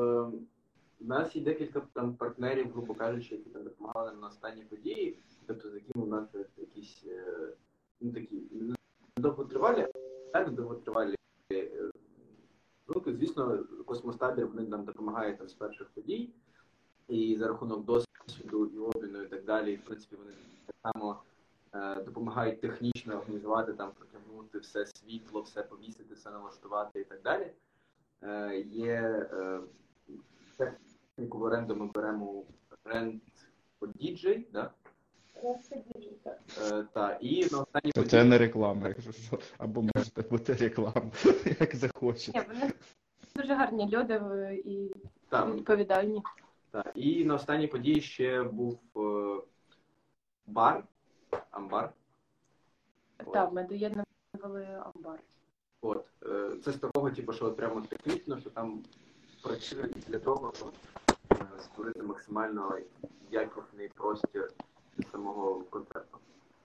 у 1.01 1.05
нас 1.05 1.35
є 1.35 1.41
декілька 1.43 1.81
там 1.93 2.13
партнерів, 2.15 2.71
грубо 2.73 2.93
кажучи, 2.93 3.35
які 3.35 3.49
там 3.49 3.63
допомагали 3.63 4.11
на 4.21 4.27
останні 4.27 4.61
події, 4.63 5.17
тобто 5.45 5.69
з 5.69 5.73
якими 5.73 6.05
у 6.05 6.09
нас 6.09 6.35
якісь 6.57 7.03
е, 7.07 7.47
ну 8.01 8.11
такі 8.11 8.41
довготривалі, 9.17 9.87
не 10.33 10.45
довготривалі. 10.45 11.15
е, 11.51 11.91
Ну, 12.87 13.03
звісно, 13.05 13.59
космостабір 13.85 14.47
вони 14.47 14.67
нам 14.67 14.83
допомагають 14.85 15.37
там 15.37 15.47
з 15.47 15.53
перших 15.53 15.87
подій, 15.89 16.29
і 17.07 17.35
за 17.37 17.47
рахунок 17.47 17.85
досвіду 17.85 18.65
і 18.65 18.77
обміну 18.77 19.21
і 19.21 19.27
так 19.27 19.45
далі. 19.45 19.75
В 19.75 19.85
принципі, 19.85 20.15
вони 20.15 20.31
так 20.65 20.75
само 20.93 21.11
е, 21.11 21.30
допомагають 22.05 22.61
технічно 22.61 23.15
організувати, 23.15 23.73
там 23.73 23.91
протягнути 23.91 24.59
все 24.59 24.85
світло, 24.85 25.41
все 25.41 25.63
повісити, 25.63 26.13
все 26.13 26.31
налаштувати 26.31 26.99
і 26.99 27.03
так 27.03 27.21
далі. 27.21 27.51
Е, 28.23 28.59
є 28.59 29.27
е, 29.33 29.59
техніку 30.57 31.37
в 31.37 31.43
оренду 31.43 31.75
ми 31.75 31.85
беремо 31.85 32.43
рент 32.85 33.23
по 33.79 33.87
діджей, 33.87 34.47
да? 34.53 34.71
Е, 36.61 36.83
та, 36.93 37.17
і 37.21 37.47
на 37.51 37.59
останній 37.59 38.07
Це, 38.09 38.23
не 38.23 38.37
реклама, 38.37 38.87
якщо 38.87 39.11
що. 39.11 39.39
Або 39.57 39.85
можете 39.95 40.21
бути 40.21 40.53
реклама, 40.53 41.11
як 41.59 41.75
захочете. 41.75 42.39
ні, 42.39 42.45
вони 42.53 42.73
дуже 43.35 43.53
гарні 43.53 43.87
люди 43.87 44.13
е, 44.13 44.55
і 44.65 44.91
Там, 45.29 45.55
відповідальні. 45.55 46.21
Так, 46.71 46.91
і 46.95 47.25
на 47.25 47.35
останній 47.35 47.67
події 47.67 48.01
ще 48.01 48.43
був 48.43 48.79
е, 48.97 49.41
бар, 50.47 50.83
амбар. 51.51 51.93
Так, 53.33 53.51
ми 53.53 53.63
доєднували 53.63 54.81
амбар. 54.95 55.19
От. 55.81 56.05
Е, 56.25 56.51
це 56.63 56.71
з 56.71 56.77
такого, 56.77 57.11
типу, 57.11 57.33
що 57.33 57.45
от 57.45 57.57
прямо 57.57 57.81
технічно, 57.81 58.39
що 58.39 58.49
там 58.49 58.83
працюють 59.43 59.97
для 60.07 60.19
того, 60.19 60.53
щоб 60.55 60.71
е, 61.31 61.35
створити 61.59 62.03
максимально 62.03 62.77
якісний 63.31 63.87
простір 63.87 64.51
для 64.97 65.09
самого 65.09 65.63
концерту. 65.69 66.17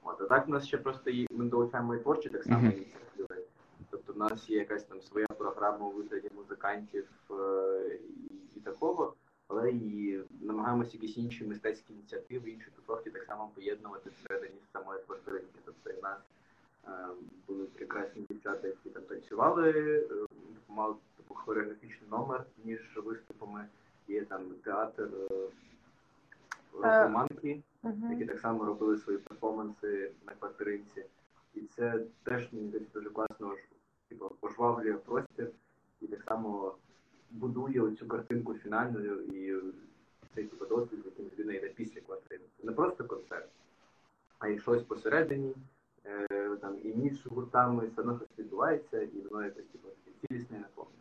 От. 0.02 0.20
А 0.20 0.24
так 0.24 0.46
в 0.46 0.50
нас 0.50 0.66
ще 0.66 0.78
просто 0.78 1.10
є, 1.10 1.26
ми 1.30 1.44
долучаємо 1.44 1.94
і 1.94 1.98
творчі 1.98 2.28
так 2.28 2.44
само 2.44 2.58
Мгм. 2.58 2.72
ініціативи. 2.72 3.42
Тобто 3.90 4.12
в 4.12 4.16
нас 4.16 4.50
є 4.50 4.58
якась 4.58 4.84
там 4.84 5.00
своя 5.02 5.26
програма 5.26 5.86
у 5.86 5.90
вигляді 5.90 6.30
музикантів 6.36 7.08
е, 7.30 7.98
і, 8.18 8.58
і 8.58 8.60
такого, 8.60 9.14
але 9.48 9.70
і 9.70 10.20
намагаємося 10.40 10.90
якісь 10.92 11.16
інші 11.16 11.44
мистецькі 11.46 11.92
ініціативи, 11.94 12.50
інші 12.50 12.70
тусовки 12.76 13.10
так 13.10 13.24
само 13.24 13.50
поєднувати 13.54 14.10
всередині 14.10 14.58
самої 14.72 15.00
квартиринки. 15.06 15.58
Тобто 15.64 16.00
в 16.00 16.02
нас 16.02 16.18
е, 16.88 16.90
були 17.48 17.64
прекрасні 17.64 18.22
дівчата, 18.30 18.68
які 18.68 18.90
там 18.90 19.02
танцювали, 19.02 19.70
е, 20.10 20.26
мали 20.68 20.94
таку 21.16 21.34
хореографічний 21.34 22.10
номер 22.10 22.44
між 22.64 22.96
виступами. 23.04 23.66
Є 24.08 24.24
там 24.24 24.42
театр 24.64 25.08
е, 25.30 25.48
романки, 26.82 27.62
Мгм. 27.82 28.12
які 28.12 28.24
так 28.24 28.40
само 28.40 28.64
робили 28.64 28.96
свої 28.98 29.18
перформанси 29.18 30.10
на 30.26 30.32
квартиринці. 30.34 31.04
І 31.54 31.60
це 31.60 32.00
теж 32.22 32.52
мені 32.52 32.72
дуже 32.94 33.10
класно 33.10 33.54
типу, 34.08 34.30
пожвавлює 34.40 34.92
простір 34.92 35.50
і 36.00 36.06
так 36.06 36.22
само 36.22 36.74
будує 37.36 37.80
оцю 37.80 38.08
картинку 38.08 38.54
фінальною 38.54 39.22
і 39.22 39.54
цей 40.34 40.44
типу, 40.44 40.66
досвід, 40.66 40.98
яким 41.04 41.24
людина 41.24 41.52
йде 41.52 41.68
після 41.68 42.00
квартири. 42.00 42.40
Це 42.60 42.66
не 42.66 42.72
просто 42.72 43.04
концерт, 43.04 43.48
а 44.38 44.48
й 44.48 44.58
щось 44.58 44.82
посередині, 44.82 45.54
е, 46.04 46.48
там 46.60 46.76
і 46.84 46.94
між 46.94 47.26
гуртами 47.26 47.86
все 47.86 48.00
одно 48.00 48.16
щось 48.16 48.38
відбувається, 48.38 49.02
і 49.02 49.20
воно 49.30 49.44
якось 49.44 49.66
типу, 49.66 49.88
цілісне 50.20 50.56
і 50.56 50.60
наповнене. 50.60 50.96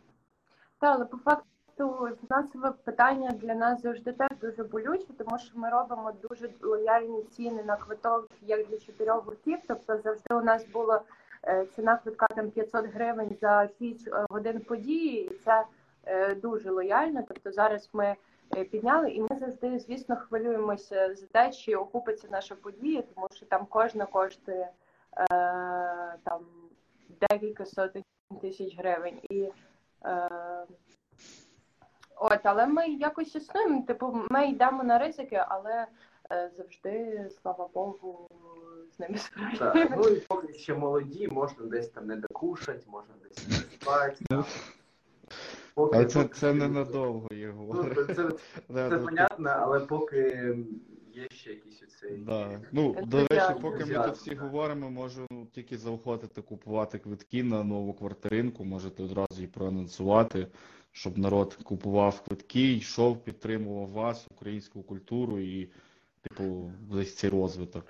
Так, 0.78 0.94
але 0.96 1.04
по 1.04 1.16
факту 1.16 2.08
фінансове 2.20 2.70
питання 2.70 3.30
для 3.30 3.54
нас 3.54 3.82
завжди 3.82 4.12
теж 4.12 4.30
дуже 4.40 4.64
болюче, 4.64 5.12
тому 5.18 5.38
що 5.38 5.58
ми 5.58 5.70
робимо 5.70 6.12
дуже 6.22 6.50
лояльні 6.62 7.22
ціни 7.22 7.62
на 7.62 7.76
квиток 7.76 8.30
як 8.42 8.66
для 8.66 8.78
чотирьох 8.78 9.24
гуртів. 9.24 9.58
Тобто 9.68 9.98
завжди 9.98 10.34
у 10.34 10.42
нас 10.42 10.66
була 10.72 11.02
е, 11.44 11.66
ціна 11.66 11.96
квитка 11.96 12.26
там 12.26 12.50
500 12.50 12.86
гривень 12.86 13.36
за 13.40 13.68
6 13.78 14.08
е, 14.08 14.26
годин 14.28 14.60
події, 14.60 15.24
і 15.24 15.34
це 15.44 15.64
дуже 16.42 16.70
лояльно. 16.70 17.22
Тобто 17.28 17.52
зараз 17.52 17.90
ми 17.92 18.16
е, 18.56 18.64
підняли, 18.64 19.10
і 19.10 19.20
ми 19.20 19.28
завжди, 19.40 19.78
звісно, 19.78 20.16
хвилюємося 20.16 21.14
за 21.14 21.26
те, 21.26 21.52
чи 21.52 21.76
окупиться 21.76 22.28
наша 22.30 22.54
подія, 22.54 23.02
тому 23.14 23.28
що 23.34 23.46
там 23.46 23.66
кожна 23.70 24.06
коштує 24.06 24.68
е, 25.18 25.26
там 26.24 26.46
декілька 27.20 27.66
сотень 27.66 28.04
тисяч 28.40 28.78
гривень. 28.78 29.18
І 29.30 29.50
Е, 30.06 30.66
От, 32.18 32.40
але 32.42 32.66
ми 32.66 32.88
якось 32.88 33.34
існуємо. 33.34 33.82
Типу, 33.82 34.20
ми 34.30 34.48
йдемо 34.48 34.84
на 34.84 34.98
ризики, 34.98 35.44
але 35.48 35.86
е, 36.32 36.50
завжди, 36.56 37.24
слава 37.42 37.68
Богу, 37.74 38.28
з 38.96 39.00
ними 39.00 39.18
Так, 39.58 39.90
ну 39.96 40.08
і 40.08 40.20
поки 40.20 40.52
ще 40.52 40.74
молоді, 40.74 41.28
можна 41.28 41.66
десь 41.66 41.88
там 41.88 42.06
не 42.06 42.16
докушати, 42.16 42.82
можна 42.86 43.14
десь 43.22 43.48
не 43.48 43.54
спати. 43.54 44.24
Поки- 45.76 45.96
Але 45.96 46.04
це, 46.06 46.22
поки- 46.22 46.34
це 46.34 46.54
ненадовго, 46.54 47.28
Ну, 47.30 47.84
це, 47.94 48.04
це, 48.14 48.30
це 48.74 48.88
ну, 48.90 49.04
понятно, 49.04 49.50
але 49.50 49.80
поки 49.80 50.18
є 51.12 51.28
ще 51.30 51.50
якийсь 51.50 51.82
оцей. 51.82 52.16
Да. 52.16 52.60
Ну, 52.72 52.92
до 52.92 52.98
Ентузіазм. 52.98 53.26
речі, 53.30 53.60
поки 53.62 53.84
ми 53.84 54.04
тут 54.06 54.14
всі 54.16 54.34
говоримо, 54.34 54.90
можу 54.90 55.26
тільки 55.52 55.78
заохотити 55.78 56.42
купувати 56.42 56.98
квитки 56.98 57.42
на 57.42 57.64
нову 57.64 57.94
квартиринку. 57.94 58.64
Можете 58.64 59.02
одразу 59.02 59.34
її 59.34 59.46
проанонсувати, 59.46 60.46
щоб 60.92 61.18
народ 61.18 61.54
купував 61.54 62.20
квитки, 62.20 62.72
йшов, 62.72 63.24
підтримував 63.24 63.88
вас, 63.88 64.26
українську 64.30 64.82
культуру 64.82 65.38
і, 65.38 65.68
типу, 66.22 66.70
весь 66.90 67.14
цей 67.16 67.30
розвиток. 67.30 67.84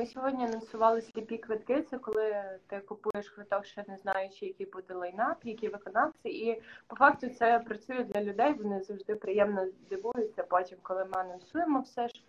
Ми 0.00 0.06
сьогодні 0.06 0.44
анонсували 0.44 1.00
сліпі 1.00 1.38
квитки. 1.38 1.82
Це 1.82 1.98
коли 1.98 2.44
ти 2.66 2.80
купуєш 2.80 3.30
квиток, 3.30 3.64
ще 3.64 3.84
не 3.88 3.96
знаючи, 3.96 4.46
який 4.46 4.66
буде 4.66 4.94
лайнап, 4.94 5.38
які 5.44 5.68
виконавці. 5.68 6.28
І 6.28 6.62
по 6.86 6.96
факту 6.96 7.28
це 7.28 7.58
працює 7.58 8.04
для 8.04 8.22
людей. 8.22 8.52
Вони 8.52 8.82
завжди 8.82 9.14
приємно 9.14 9.66
здивуються. 9.66 10.42
Потім, 10.42 10.78
коли 10.82 11.04
ми 11.04 11.20
анонсуємо 11.20 11.80
все 11.80 12.08
ж 12.08 12.24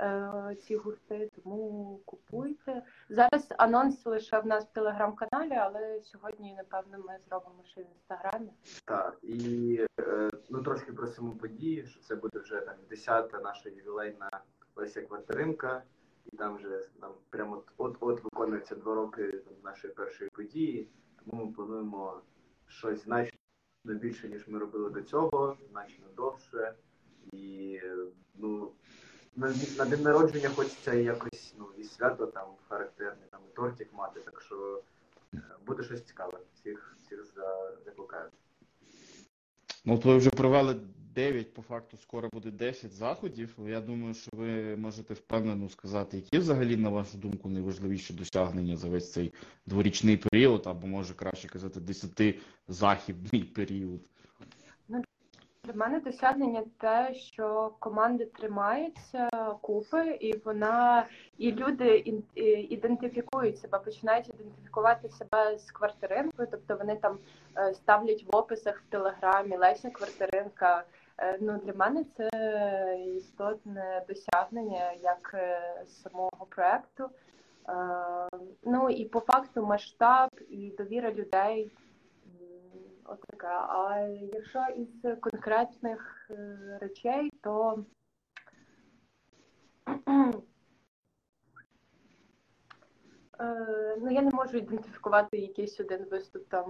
е, 0.00 0.56
ці 0.62 0.76
гурти, 0.76 1.30
тому 1.34 2.00
купуйте. 2.04 2.82
Зараз 3.08 3.46
анонс 3.56 4.06
лише 4.06 4.38
в 4.38 4.46
нас 4.46 4.64
в 4.64 4.72
телеграм-каналі, 4.72 5.54
але 5.54 6.00
сьогодні, 6.02 6.54
напевно, 6.54 6.98
ми 6.98 7.18
зробимо 7.28 7.62
ще 7.64 7.80
в 7.80 7.86
інстаграмі. 7.94 8.50
Так, 8.84 9.18
і 9.22 9.80
е, 10.00 10.28
ну 10.50 10.62
трошки 10.62 10.92
про 10.92 11.06
саму 11.06 11.32
подію, 11.32 11.86
що 11.86 12.00
це 12.00 12.16
буде 12.16 12.38
вже 12.38 12.60
там 12.60 12.74
10-та 12.90 13.40
наша 13.40 13.68
ювілейна 13.68 14.30
Леся 14.76 15.02
Квартиринка, 15.02 15.82
і 16.32 16.36
там 16.36 16.56
вже 16.56 16.88
нам 17.00 17.12
прямо 17.30 17.62
от 17.76 17.96
от 18.00 18.24
виконується 18.24 18.74
два 18.74 18.94
роки 18.94 19.32
там, 19.32 19.54
нашої 19.64 19.94
першої 19.94 20.30
події. 20.30 20.88
Тому 21.24 21.44
ми 21.44 21.52
плануємо 21.52 22.20
щось 22.66 23.04
значно 23.04 23.38
більше, 23.84 24.28
ніж 24.28 24.48
ми 24.48 24.58
робили 24.58 24.90
до 24.90 25.02
цього, 25.02 25.56
значно 25.70 26.06
довше. 26.16 26.74
І 27.32 27.80
ну, 28.34 28.72
на, 29.36 29.54
на 29.78 29.84
день 29.84 30.02
народження 30.02 30.48
хочеться 30.48 30.94
якось 30.94 31.54
ну, 31.58 31.66
і 31.78 31.84
свято 31.84 32.26
там 32.26 32.48
характерне, 32.68 33.26
там 33.30 33.40
і 33.52 33.56
тортик 33.56 33.92
мати, 33.92 34.20
так 34.20 34.40
що 34.40 34.82
е, 35.34 35.40
буде 35.66 35.82
щось 35.82 36.04
цікаве. 36.04 36.38
Всіх, 36.54 36.96
всіх 36.96 37.26
за, 37.34 37.76
закликаю. 37.84 38.30
Ну, 39.84 39.94
от 39.94 40.04
ви 40.04 40.16
вже 40.16 40.30
провели 40.30 40.80
9, 41.18 41.54
по 41.54 41.62
факту 41.62 41.96
скоро 41.96 42.28
буде 42.32 42.50
10 42.50 42.92
заходів. 42.92 43.56
Я 43.66 43.80
думаю, 43.80 44.14
що 44.14 44.30
ви 44.32 44.76
можете 44.76 45.14
впевнено 45.14 45.68
сказати, 45.68 46.16
які 46.16 46.38
взагалі, 46.38 46.76
на 46.76 46.88
вашу 46.88 47.18
думку, 47.18 47.48
найважливіші 47.48 48.12
досягнення 48.12 48.76
за 48.76 48.88
весь 48.88 49.12
цей 49.12 49.32
дворічний 49.66 50.16
період, 50.16 50.66
або 50.66 50.86
може 50.86 51.14
краще 51.14 51.48
казати, 51.48 51.80
10-західний 51.80 53.44
період. 53.54 54.00
Для 55.64 55.74
мене 55.74 56.00
досягнення 56.00 56.64
те, 56.78 57.14
що 57.14 57.72
команди 57.78 58.26
тримаються 58.26 59.28
купи, 59.60 60.18
і 60.20 60.36
вона 60.36 61.06
і 61.38 61.52
люди 61.52 62.04
ідентифікують 62.70 63.58
себе, 63.58 63.78
починають 63.78 64.28
ідентифікувати 64.28 65.08
себе 65.08 65.58
з 65.58 65.70
квартиринкою. 65.70 66.48
Тобто 66.50 66.76
вони 66.76 66.96
там 66.96 67.18
е, 67.56 67.74
ставлять 67.74 68.24
в 68.26 68.36
описах 68.36 68.78
в 68.80 68.90
телеграмі 68.90 69.56
Леся 69.56 69.90
квартиринка. 69.90 70.84
Е, 71.18 71.38
Ну 71.40 71.58
для 71.58 71.72
мене 71.72 72.04
це 72.16 72.30
істотне 73.16 74.04
досягнення 74.08 74.92
як 74.92 75.30
е, 75.34 75.60
самого 75.86 76.46
проекту. 76.48 77.10
Е, 77.68 78.28
Ну 78.62 78.90
і 78.90 79.04
по 79.04 79.20
факту 79.20 79.66
масштаб 79.66 80.30
і 80.48 80.70
довіра 80.78 81.12
людей. 81.12 81.70
От 83.04 83.20
така. 83.20 83.66
А 83.68 84.00
якщо 84.32 84.66
із 84.76 85.20
конкретних 85.20 86.30
речей, 86.80 87.30
то 87.42 87.84
ну 94.00 94.10
я 94.10 94.22
не 94.22 94.30
можу 94.30 94.56
ідентифікувати 94.58 95.38
якийсь 95.38 95.80
один 95.80 96.04
виступ 96.10 96.48
там 96.48 96.64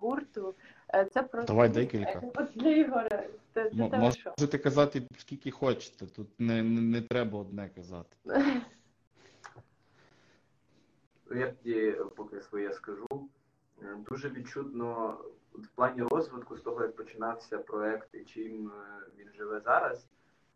гурту. 0.00 0.54
Е, 0.94 1.04
Це 1.04 1.22
просто 1.22 1.52
Давай 1.52 1.68
декілька. 1.68 2.10
Е, 2.10 2.30
От 2.34 2.48
для 2.54 2.68
Ігоря. 2.70 3.24
Це 3.54 3.70
для 3.70 3.84
М- 3.84 3.90
тебе 3.90 4.12
що? 4.12 4.32
Можете 4.38 4.58
казати 4.58 5.02
скільки 5.18 5.50
хочете, 5.50 6.06
тут 6.06 6.28
не, 6.38 6.62
не, 6.62 6.80
не 6.80 7.00
треба 7.02 7.38
одне 7.38 7.70
казати. 7.74 8.16
Ну, 11.30 11.38
Я 11.40 11.52
тоді 11.52 11.96
поки 12.16 12.40
своє 12.40 12.72
скажу. 12.72 13.06
Е, 13.82 13.96
Дуже 14.10 14.28
відчутно 14.30 15.18
в 15.52 15.66
плані 15.74 16.02
розвитку 16.02 16.56
з 16.56 16.60
того, 16.60 16.82
як 16.82 16.96
починався 16.96 17.58
проект 17.58 18.14
і 18.14 18.24
чим 18.24 18.68
е, 18.68 19.06
він 19.18 19.28
живе 19.36 19.60
зараз, 19.64 20.06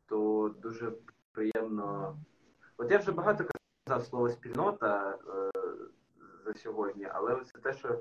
то 0.07 0.51
дуже 0.63 0.93
приємно. 1.33 2.17
От 2.77 2.91
я 2.91 2.99
вже 2.99 3.13
багато 3.13 3.45
казав 3.91 4.07
слово 4.07 4.31
спільнота 4.31 5.19
е, 5.29 5.51
за 6.45 6.55
сьогодні, 6.55 7.09
але 7.13 7.45
це 7.45 7.59
те, 7.59 7.73
що 7.73 8.01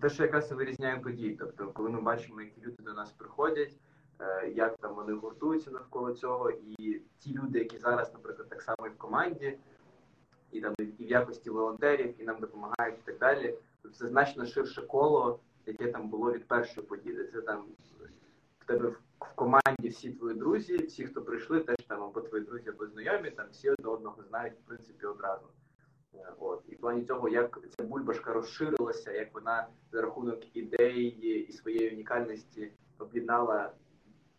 те, 0.00 0.08
що 0.08 0.22
якраз 0.22 0.52
вирізняє 0.52 1.00
події. 1.00 1.36
Тобто, 1.40 1.68
коли 1.68 1.90
ми 1.90 2.00
бачимо, 2.00 2.40
які 2.40 2.60
люди 2.60 2.82
до 2.82 2.92
нас 2.92 3.12
приходять, 3.12 3.78
е, 4.20 4.48
як 4.48 4.76
там 4.76 4.94
вони 4.94 5.12
гуртуються 5.12 5.70
навколо 5.70 6.12
цього, 6.12 6.50
і 6.50 7.02
ті 7.18 7.34
люди, 7.34 7.58
які 7.58 7.78
зараз, 7.78 8.12
наприклад, 8.12 8.48
так 8.48 8.62
само 8.62 8.86
і 8.86 8.90
в 8.90 8.98
команді 8.98 9.58
і 10.52 10.60
там 10.60 10.74
і 10.78 10.82
в 10.82 11.10
якості 11.10 11.50
волонтерів, 11.50 12.20
і 12.22 12.24
нам 12.24 12.40
допомагають, 12.40 12.98
і 12.98 13.02
так 13.04 13.18
далі. 13.18 13.54
Тобто 13.82 13.98
це 13.98 14.08
значно 14.08 14.46
ширше 14.46 14.82
коло, 14.82 15.40
яке 15.66 15.92
там 15.92 16.08
було 16.08 16.32
від 16.32 16.48
першої 16.48 16.86
події. 16.86 17.28
Це 17.32 17.40
там 17.40 17.64
в 18.58 18.64
тебе 18.64 18.94
в, 19.32 19.34
команді 19.34 19.88
всі 19.88 20.10
твої 20.10 20.34
друзі, 20.34 20.76
всі, 20.76 21.04
хто 21.04 21.22
прийшли, 21.22 21.60
теж 21.60 21.76
там 21.88 22.02
або 22.02 22.20
твої 22.20 22.44
друзі, 22.44 22.68
або 22.68 22.86
знайомі, 22.86 23.30
там 23.30 23.46
всі 23.50 23.70
одне 23.70 23.88
одного 23.88 24.22
знають, 24.22 24.54
в 24.54 24.66
принципі, 24.66 25.06
одразу. 25.06 25.46
Е, 26.14 26.32
От. 26.38 26.62
І 26.68 26.74
в 26.74 26.78
плані 26.78 27.04
цього, 27.04 27.28
як 27.28 27.60
ця 27.76 27.84
бульбашка 27.84 28.32
розширилася, 28.32 29.12
як 29.12 29.34
вона 29.34 29.68
за 29.92 30.02
рахунок 30.02 30.56
ідеї 30.56 31.46
і 31.48 31.52
своєї 31.52 31.94
унікальності 31.94 32.72
об'єднала 32.98 33.72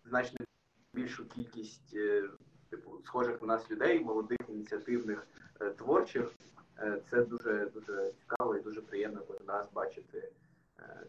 значно 0.06 0.46
більшу 0.94 1.28
кількість 1.28 1.96
е, 1.96 2.30
типу 2.70 3.02
схожих 3.06 3.42
на 3.42 3.48
нас 3.48 3.72
людей, 3.72 4.00
молодих, 4.00 4.40
ініціативних, 4.50 5.28
е, 5.62 5.70
творчих. 5.70 6.32
Це 7.10 7.24
дуже 7.24 7.72
дуже 7.74 8.12
цікаво 8.20 8.56
і 8.56 8.62
дуже 8.62 8.82
приємно 8.82 9.22
кожен 9.28 9.48
раз 9.48 9.70
бачити 9.74 10.32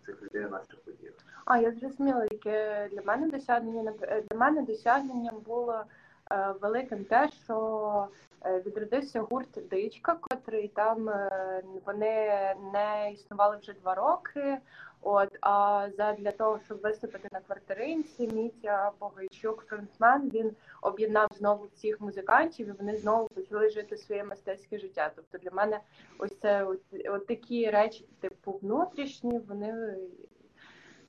цих 0.07 0.23
людей 0.23 0.43
на 0.43 0.49
наших 0.49 0.81
подіях. 0.81 1.15
А, 1.45 1.59
я 1.59 1.73
зрозуміла, 1.73 2.27
яке 2.31 2.89
для 2.93 3.03
мене 3.03 3.29
досягнення. 3.31 3.93
Е, 4.03 4.23
Для 4.31 4.39
мене 4.39 4.63
досягненням 4.63 5.37
було 5.47 5.85
е, 6.33 6.55
великим 6.61 7.05
те, 7.05 7.29
що 7.45 8.09
е, 8.45 8.61
відродився 8.61 9.21
гурт 9.21 9.69
Дичка, 9.71 10.17
котрий 10.21 10.69
там 10.69 11.09
е, 11.09 11.63
вони 11.87 12.55
не 12.73 13.13
існували 13.13 13.57
вже 13.57 13.73
два 13.73 13.95
роки. 13.95 14.59
От, 15.09 15.39
а 15.41 15.89
задля 15.97 16.31
того, 16.31 16.61
щоб 16.65 16.81
виступити 16.81 17.29
на 17.33 17.41
квартиринці, 17.41 18.29
Мітя 18.29 18.93
Богайчук, 19.01 19.65
фронтмен, 19.69 20.31
він 20.31 20.57
об'єднав 20.83 21.29
знову 21.39 21.65
всіх 21.65 22.01
музикантів, 22.01 22.69
і 22.69 22.73
вони 22.73 22.97
знову 22.97 23.29
почали 23.29 23.71
жити 23.71 23.97
своє 23.97 24.25
мистецьке 24.25 24.79
життя. 24.79 25.13
Тобто 25.17 25.39
для 25.39 25.51
мене 25.51 25.81
ось 26.19 26.39
це 26.39 26.65
от, 26.65 26.81
от 27.09 27.27
такі 27.27 27.71
речі, 27.71 28.09
типу 28.21 28.53
внутрішні, 28.53 29.39
вони 29.39 29.97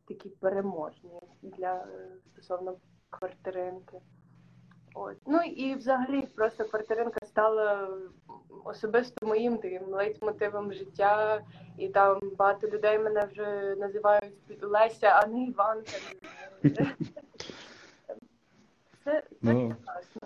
такі 0.07 0.29
переможні 0.29 1.19
для 1.41 1.73
е, 1.75 2.07
стосовно 2.33 2.77
квартиринки. 3.09 3.97
От. 4.99 5.17
Ну 5.25 5.39
і 5.41 5.75
взагалі 5.75 6.21
просто 6.21 6.65
квартиринка 6.65 7.25
стала 7.25 7.89
особисто 8.63 9.25
моїм 9.25 9.57
таким 9.57 9.83
лейтмотивом 9.83 10.73
життя, 10.73 11.41
і 11.77 11.87
там 11.89 12.19
багато 12.37 12.67
людей 12.67 12.99
мене 12.99 13.25
вже 13.31 13.75
називають 13.75 14.33
Леся, 14.61 15.07
а 15.07 15.27
не 15.27 15.43
Іванка. 15.43 15.91
Це, 16.63 16.85
це 19.03 19.23
Ну. 19.41 19.75
класно. 19.85 20.21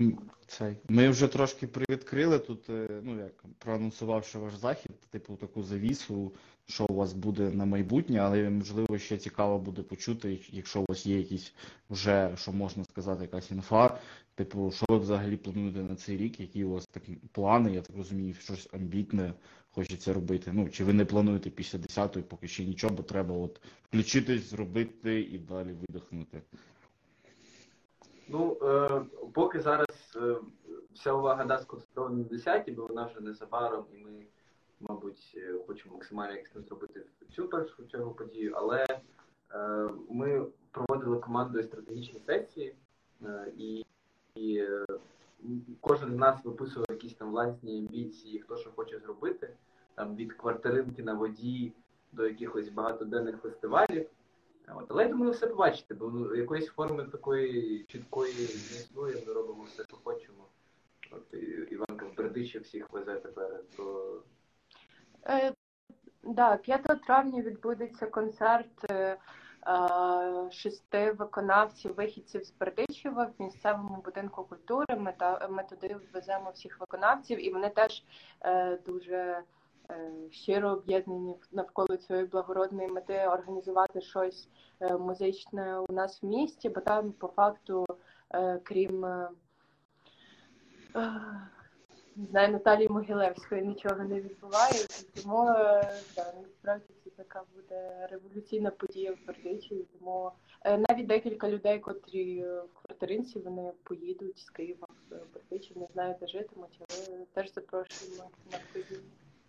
М, 0.00 0.18
Цей. 0.58 0.76
Ми 0.88 1.08
вже 1.08 1.28
трошки 1.28 1.66
привідкрили 1.66 2.38
тут, 2.38 2.70
е, 2.70 2.88
ну 3.02 3.18
як 3.18 3.44
проанонсувавши 3.58 4.38
ваш 4.38 4.54
захід, 4.54 5.00
типу 5.10 5.36
таку 5.36 5.62
завісу, 5.62 6.32
що 6.66 6.86
у 6.88 6.94
вас 6.94 7.12
буде 7.12 7.50
на 7.50 7.64
майбутнє, 7.64 8.18
але 8.18 8.50
можливо 8.50 8.98
ще 8.98 9.18
цікаво 9.18 9.58
буде 9.58 9.82
почути, 9.82 10.40
якщо 10.50 10.80
у 10.80 10.84
вас 10.88 11.06
є 11.06 11.18
якісь 11.18 11.52
вже, 11.90 12.30
що 12.36 12.52
можна 12.52 12.84
сказати, 12.84 13.22
якась 13.22 13.50
інфа. 13.50 13.98
Типу, 14.34 14.72
що 14.76 14.86
ви 14.88 14.98
взагалі 14.98 15.36
плануєте 15.36 15.78
на 15.78 15.96
цей 15.96 16.16
рік, 16.16 16.40
які 16.40 16.64
у 16.64 16.70
вас 16.70 16.86
такі 16.86 17.18
плани, 17.32 17.74
я 17.74 17.80
так 17.80 17.96
розумію, 17.96 18.34
щось 18.34 18.68
амбітне 18.72 19.34
хочеться 19.70 20.12
робити. 20.12 20.50
Ну, 20.54 20.68
чи 20.68 20.84
ви 20.84 20.92
не 20.92 21.04
плануєте 21.04 21.50
після 21.50 21.78
10-ї 21.78 22.22
поки 22.22 22.48
ще 22.48 22.64
нічого, 22.64 22.94
бо 22.94 23.02
треба 23.02 23.34
от 23.34 23.60
включитись, 23.88 24.50
зробити 24.50 25.20
і 25.20 25.38
далі 25.38 25.72
видихнути. 25.72 26.42
Ну, 28.28 28.56
е, 28.62 29.00
поки 29.32 29.60
зараз 29.60 29.88
вся 30.92 31.12
увага 31.12 31.44
да, 31.44 31.58
сконцентрована 31.58 32.16
на 32.16 32.24
10, 32.24 32.74
бо 32.74 32.86
вона 32.86 33.06
вже 33.06 33.20
незабаром, 33.20 33.84
і 33.92 33.98
ми, 33.98 34.26
мабуть, 34.80 35.34
е, 35.36 35.54
хочемо 35.66 35.94
максимально 35.94 36.32
якісно 36.32 36.62
зробити 36.62 37.06
цю 37.32 37.48
першу 37.48 37.86
чергу 37.86 38.14
подію, 38.14 38.52
але 38.56 38.86
е, 39.54 39.88
ми 40.10 40.46
проводили 40.70 41.18
командою 41.18 41.64
стратегічні 41.64 42.20
сесії, 42.26 42.74
е, 43.22 43.52
і, 43.58 43.84
і 44.34 44.56
е, 44.58 44.86
кожен 45.80 46.12
з 46.12 46.16
нас 46.16 46.44
виписував 46.44 46.86
якісь 46.90 47.14
там 47.14 47.30
власні 47.30 47.78
амбіції, 47.78 48.40
хто 48.40 48.56
що 48.56 48.70
хоче 48.70 48.98
зробити, 48.98 49.56
там 49.94 50.16
від 50.16 50.32
квартиринки 50.32 51.02
на 51.02 51.14
воді 51.14 51.72
до 52.12 52.26
якихось 52.26 52.68
багатоденних 52.68 53.36
фестивалів. 53.42 54.06
От, 54.68 54.86
але 54.88 55.02
я 55.02 55.08
думаю, 55.08 55.32
все 55.32 55.46
побачите, 55.46 55.94
бо 55.94 56.10
ну, 56.10 56.34
якоїсь 56.34 56.66
форми 56.66 57.04
такої 57.04 57.84
чіткої 57.88 58.32
не 58.34 58.42
існує, 58.42 59.22
ми 59.26 59.32
робимо 59.32 59.62
все, 59.62 59.84
що 59.84 59.96
хочемо. 60.04 60.44
От 61.10 61.34
Іванка 61.70 62.06
в 62.06 62.16
Бердичі 62.16 62.58
всіх 62.58 62.92
везе 62.92 63.14
тепер, 63.14 63.60
то 63.76 64.22
Е, 65.26 65.52
да, 66.22 66.56
5 66.56 66.82
травня 67.06 67.42
відбудеться 67.42 68.06
концерт 68.06 68.90
е, 68.90 68.94
е, 68.94 70.50
шести 70.50 71.12
виконавців, 71.12 71.94
вихідців 71.94 72.44
з 72.44 72.50
Бердичева 72.50 73.24
в 73.24 73.42
місцевому 73.42 74.02
будинку 74.04 74.44
культури. 74.44 74.96
Ми, 74.96 75.12
та, 75.18 75.48
ми 75.48 75.62
туди 75.62 75.96
веземо 76.14 76.50
всіх 76.50 76.80
виконавців, 76.80 77.46
і 77.46 77.52
вони 77.52 77.68
теж 77.68 78.04
е, 78.40 78.78
дуже 78.86 79.42
щиро 80.30 80.70
об'єднані 80.70 81.36
навколо 81.52 81.96
цієї 81.96 82.26
благородної 82.26 82.88
мети 82.88 83.26
організувати 83.26 84.00
щось 84.00 84.48
е, 84.80 84.96
музичне 84.96 85.78
у 85.78 85.92
нас 85.92 86.22
в 86.22 86.26
місті, 86.26 86.68
бо 86.68 86.80
там 86.80 87.12
по 87.12 87.28
факту, 87.28 87.86
е, 88.34 88.60
крім. 88.64 89.04
е, 89.04 89.28
е, 90.96 91.10
не 92.16 92.26
знаю, 92.26 92.52
Наталії 92.52 92.88
Могилевської 92.88 93.62
нічого 93.62 94.04
не 94.04 94.20
відбувається, 94.20 95.06
тому 95.22 95.48
е, 95.48 96.00
да, 96.16 96.32
насправді 96.42 96.84
це 97.04 97.10
яка 97.18 97.42
буде 97.54 98.08
революційна 98.10 98.70
подія 98.70 99.12
в 99.12 99.26
Бердичеві. 99.26 99.84
Тому 99.98 100.30
е, 100.64 100.78
навіть 100.88 101.06
декілька 101.06 101.48
людей, 101.48 101.78
котрі 101.80 102.38
е, 102.38 102.60
в 102.60 102.68
квартиринці, 102.82 103.38
вони 103.38 103.72
поїдуть 103.82 104.38
з 104.38 104.50
Києва 104.50 104.86
в 105.10 105.34
Бердичів, 105.34 105.78
не 105.78 105.86
знаю, 105.86 106.14
де 106.20 106.26
житимуть, 106.26 106.80
але 106.80 107.18
теж 107.34 107.52
запрошуємо 107.52 108.30
на 108.52 108.58
подію. 108.72 109.00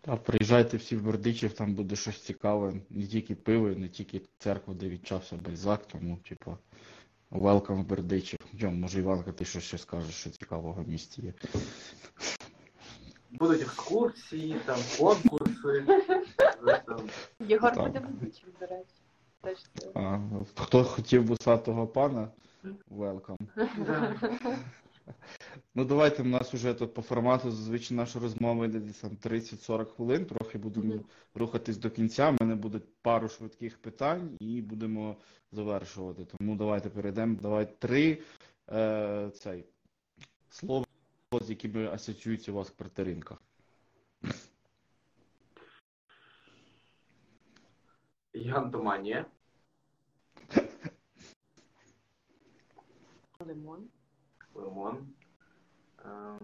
Та 0.06 0.15
приїжджайте 0.15 0.78
всі 0.78 0.96
в 0.96 1.04
Бердичів, 1.04 1.54
там 1.54 1.74
буде 1.74 1.96
щось 1.96 2.22
цікаве, 2.22 2.74
не 2.89 3.08
тільки 3.08 3.36
пиво, 3.36 3.68
не 3.70 3.89
тільки 3.89 4.22
церква, 4.38 4.74
де 4.74 4.89
відчався 4.89 5.36
Бальзак, 5.36 5.86
тому, 5.86 6.18
типу, 6.30 6.58
welcome 7.32 7.82
в 7.82 7.86
Бердичів. 7.86 8.39
Йом, 8.54 8.80
може, 8.80 9.00
Іванка, 9.00 9.32
ти 9.32 9.46
що 9.46 9.60
ще 9.60 9.78
скажеш, 9.78 10.15
що 10.15 10.30
цікавого 10.30 10.84
в 10.84 10.89
місті 10.89 11.22
є. 11.22 11.34
Будуть 13.32 13.62
екскурсії, 13.62 14.56
там 14.65 14.80
конкурси. 15.00 15.86
там. 16.86 17.10
Єгор 17.39 17.74
Так. 17.74 17.84
буде 17.88 18.00
ведучим, 18.00 18.50
до 18.60 18.65
речі. 18.65 18.96
Теж 19.41 19.58
це. 19.74 19.91
А, 19.96 20.20
хто 20.56 20.84
хотів 20.84 21.24
бусатого 21.24 21.88
пана, 21.88 22.28
welcome. 22.91 23.38
Да. 23.86 24.15
Ну, 25.76 25.86
давайте, 25.86 26.22
у 26.22 26.26
нас 26.26 26.54
вже 26.54 26.74
тут 26.74 26.94
по 26.94 27.02
формату 27.02 27.52
зазвичай 27.52 27.98
наша 27.98 28.20
розмова 28.20 28.65
йде 28.65 28.80
десь 28.80 29.00
там 29.00 29.12
30-40 29.12 29.86
хвилин, 29.86 30.26
трохи 30.26 30.58
будемо 30.58 30.94
Мгм. 30.96 31.06
рухатись 31.36 31.78
до 31.78 31.89
кінця. 31.89 32.30
У 32.30 32.44
мене 32.44 32.56
буде 32.56 32.82
пару 33.02 33.30
швидких 33.30 33.78
питань 33.82 34.38
і 34.39 34.62
будемо 34.62 35.18
завершувати. 35.52 36.26
Тому 36.26 36.56
давайте 36.56 36.89
перейдемо. 36.89 37.38
Давай 37.41 37.80
три 37.80 38.22
е, 38.72 39.30
цей, 39.34 39.65
слова, 40.50 40.86
з 41.41 41.50
якими 41.50 41.88
асоціюється 41.88 42.52
у 42.52 42.56
вас 42.56 42.70
квартиринка. 42.70 43.38
Гігантоманія. 48.36 49.26
Лимон. 53.39 53.88
Лимон. 54.56 55.08
Ем. 56.06 56.39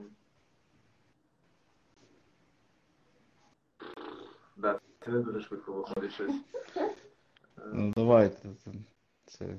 Да, 4.58 4.80
це 5.06 5.12
не 5.12 5.20
дуже 5.20 5.42
швидко 5.42 5.74
виходить 5.74 6.12
щось. 6.14 6.36
Ем, 6.76 6.94
Ну, 7.74 7.94
давайте. 7.96 8.50
це-. 9.26 9.56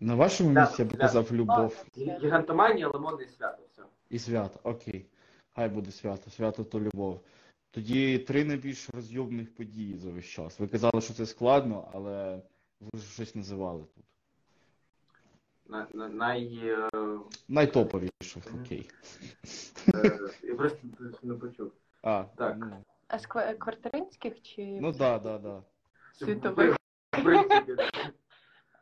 На 0.00 0.14
вашому 0.14 0.50
місці 0.60 0.82
я 0.82 0.88
б 0.88 0.96
казав 0.98 1.32
любов. 1.32 1.84
гі- 1.96 2.20
Гігантоманія, 2.20 2.88
лимон 2.88 3.18
і 3.22 3.26
свято. 3.26 3.62
Все. 3.72 3.82
І 4.10 4.18
свято, 4.18 4.60
окей. 4.62 5.06
Хай 5.54 5.68
буде 5.68 5.90
свято, 5.90 6.30
свято 6.30 6.64
то 6.64 6.80
любов. 6.80 7.20
Тоді 7.70 8.18
три 8.18 8.44
найбільш 8.44 8.90
розйобних 8.90 9.54
події 9.54 9.98
за 9.98 10.10
весь 10.10 10.24
час. 10.24 10.60
Ви 10.60 10.66
казали, 10.68 11.00
що 11.00 11.14
це 11.14 11.26
складно, 11.26 11.90
але 11.94 12.42
ви 12.80 13.00
ж 13.00 13.06
щось 13.12 13.34
називали 13.34 13.84
тут. 13.94 14.04
На, 15.68 15.86
на, 15.94 16.08
най, 16.08 16.60
е, 16.64 16.88
окей. 18.60 18.90
е, 19.94 20.18
я 20.42 20.54
просто 20.56 20.78
не 21.22 21.34
почув. 21.34 21.72
А, 22.02 22.24
Так. 22.36 22.56
ну, 22.58 22.84
А 23.08 23.18
з 23.18 23.26
ква- 23.28 23.54
квартиринських 23.58 24.42
чи 24.42 24.78
ну 24.80 24.92
да, 24.92 25.18
да, 25.18 25.38
да. 25.38 25.62
світових? 26.12 26.76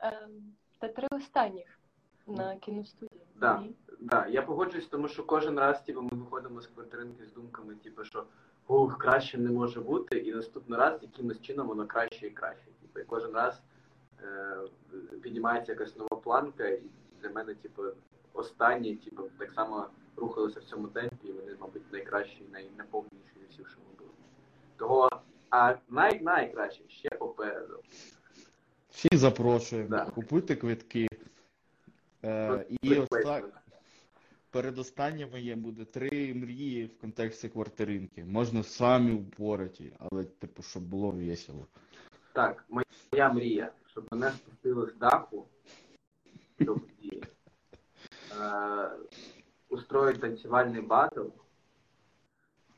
Ем, 0.00 0.52
Та 0.78 0.88
три 0.88 1.06
останніх 1.10 1.78
на 2.26 2.56
кіностудії. 2.56 3.20
Да. 3.36 3.58
Ні? 3.58 3.74
Да, 4.00 4.26
я 4.26 4.42
погоджуюсь, 4.42 4.86
тому 4.86 5.08
що 5.08 5.24
кожен 5.24 5.58
раз 5.58 5.82
типу, 5.82 6.02
ми 6.02 6.08
виходимо 6.12 6.60
з 6.60 6.66
квартиринки 6.66 7.26
з 7.26 7.32
думками, 7.32 7.74
типу, 7.74 8.04
що 8.04 8.24
ух, 8.68 8.98
краще 8.98 9.38
не 9.38 9.50
може 9.50 9.80
бути, 9.80 10.18
і 10.18 10.34
наступний 10.34 10.78
раз 10.78 11.02
якимось 11.02 11.40
чином 11.40 11.66
воно 11.66 11.86
краще 11.86 12.26
і 12.26 12.30
краще. 12.30 12.64
Типу, 12.82 13.00
і 13.00 13.04
кожен 13.04 13.32
раз 13.32 13.54
е, 13.54 13.60
піднімається 15.22 15.72
якась 15.72 15.96
нова 15.96 16.16
планка, 16.16 16.68
і 16.68 16.82
для 17.22 17.30
мене, 17.30 17.54
типу, 17.54 17.82
останні, 18.32 18.96
типу, 18.96 19.22
так 19.38 19.52
само 19.52 19.86
рухалися 20.16 20.60
в 20.60 20.64
цьому 20.64 20.88
темпі, 20.88 21.28
і 21.28 21.32
вони, 21.32 21.56
мабуть, 21.60 21.92
найкращі, 21.92 22.42
найнаповніші 22.52 23.32
зі 23.40 23.46
всіх, 23.50 23.68
що 23.70 23.78
ми 23.78 23.98
були. 23.98 24.10
Того, 24.76 25.08
а 25.50 25.74
най 25.88 26.20
найкраще 26.20 26.82
ще 26.88 27.08
попереду. 27.08 27.80
Всі 28.90 29.08
запрошуємо, 29.12 29.88
Да. 29.88 30.04
купуйте 30.04 30.56
квитки. 30.56 31.08
Е, 32.24 32.66
і 32.68 32.88
Replacement. 32.94 33.44
оста... 33.44 33.60
передостаннє 34.50 35.26
моє 35.26 35.56
буде 35.56 35.84
три 35.84 36.34
мрії 36.34 36.86
в 36.86 36.98
контексті 37.00 37.48
квартиринки. 37.48 38.24
Можна 38.24 38.62
самі 38.62 39.12
упороті, 39.12 39.92
але, 39.98 40.24
типу, 40.24 40.62
щоб 40.62 40.82
було 40.82 41.10
весело. 41.10 41.66
Так, 42.32 42.64
моя 42.68 43.32
мрія, 43.32 43.72
щоб 43.96 44.08
мене 44.10 44.32
спустили 44.32 44.90
з 44.90 44.94
даху 44.98 45.48
до 46.60 46.74
події, 46.74 47.22
е, 48.40 48.90
устроїть 49.68 50.20
танцювальний 50.20 50.82
батл 50.82 51.22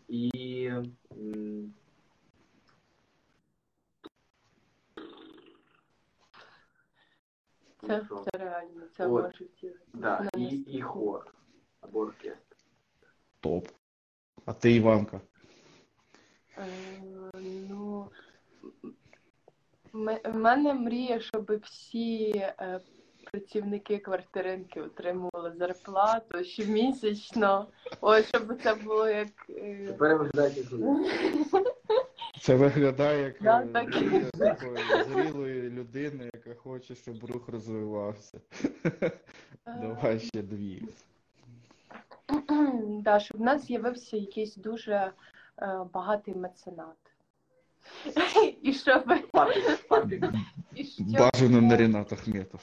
і 0.08 0.66
м, 1.12 1.74
Це, 7.86 8.04
що? 8.04 8.24
це 8.32 8.38
реально, 8.38 8.82
це 8.96 9.06
От. 9.06 9.22
може 9.24 9.44
втілити. 9.44 9.80
да, 9.94 10.28
і, 10.36 10.44
і 10.46 10.82
хор 10.82 11.34
або 11.80 11.98
оркестр. 12.00 12.56
Топ. 13.40 13.68
А 14.44 14.52
ти, 14.52 14.72
Іванка? 14.72 15.20
Е, 16.58 16.66
Ну, 17.68 18.10
в 20.24 20.34
мене 20.34 20.74
мрія, 20.74 21.20
щоб 21.20 21.56
всі 21.62 22.30
е, 22.36 22.80
працівники 23.32 23.98
квартиринки 23.98 24.80
отримували 24.80 25.52
зарплату 25.58 26.44
щомісячно. 26.44 27.66
Ось, 28.00 28.28
щоб 28.28 28.62
це 28.62 28.74
було 28.74 29.08
як. 29.08 29.28
е, 29.50 29.84
Тепер 29.86 30.18
виглядає. 30.18 30.64
Це 32.40 32.54
виглядає 32.54 33.22
як 33.22 33.34
Да, 33.42 33.60
е, 33.62 33.66
так. 33.72 33.90
такої 34.38 35.04
зрілої 35.12 35.62
людини, 35.70 36.30
яка 36.34 36.54
хоче, 36.60 36.94
щоб 36.94 37.24
рух 37.24 37.48
розвивався. 37.48 38.40
Давай 39.66 40.18
ще 40.20 40.42
дві. 40.42 40.82
Да, 43.02 43.20
щоб 43.20 43.36
в 43.38 43.40
нас 43.40 43.66
з'явився 43.66 44.16
якийсь 44.16 44.56
дуже 44.56 45.12
багатий 45.92 46.34
меценат. 46.34 46.96
І 48.62 48.72
щоб, 48.72 49.04
Папік, 49.32 49.88
папік. 49.88 50.24
і 50.74 50.84
щоб 50.84 51.06
Бажано 51.06 51.60
на 51.60 51.76
Ренат 51.76 52.12
Ахметов. 52.12 52.60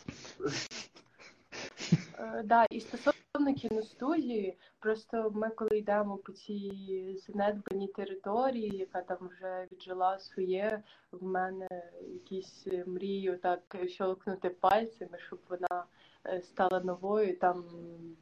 Е, 2.20 2.44
Да, 2.46 2.66
і 2.70 2.80
стосовно 2.80 3.54
кіностудії, 3.56 4.58
просто 4.80 5.32
ми 5.36 5.50
коли 5.50 5.78
йдемо 5.78 6.18
по 6.18 6.32
цій 6.32 7.24
занедбаній 7.28 7.88
території, 7.88 8.78
яка 8.78 9.02
там 9.02 9.18
вже 9.22 9.68
віджила 9.72 10.20
своє, 10.20 10.84
в 11.12 11.24
мене 11.24 11.68
якісь 12.14 12.68
мрії 12.86 13.40
так 13.44 13.76
щолкнути 13.88 14.50
пальцями, 14.50 15.18
щоб 15.28 15.40
вона 15.50 15.86
е, 16.26 16.42
стала 16.42 16.80
новою, 16.80 17.38
там 17.38 17.64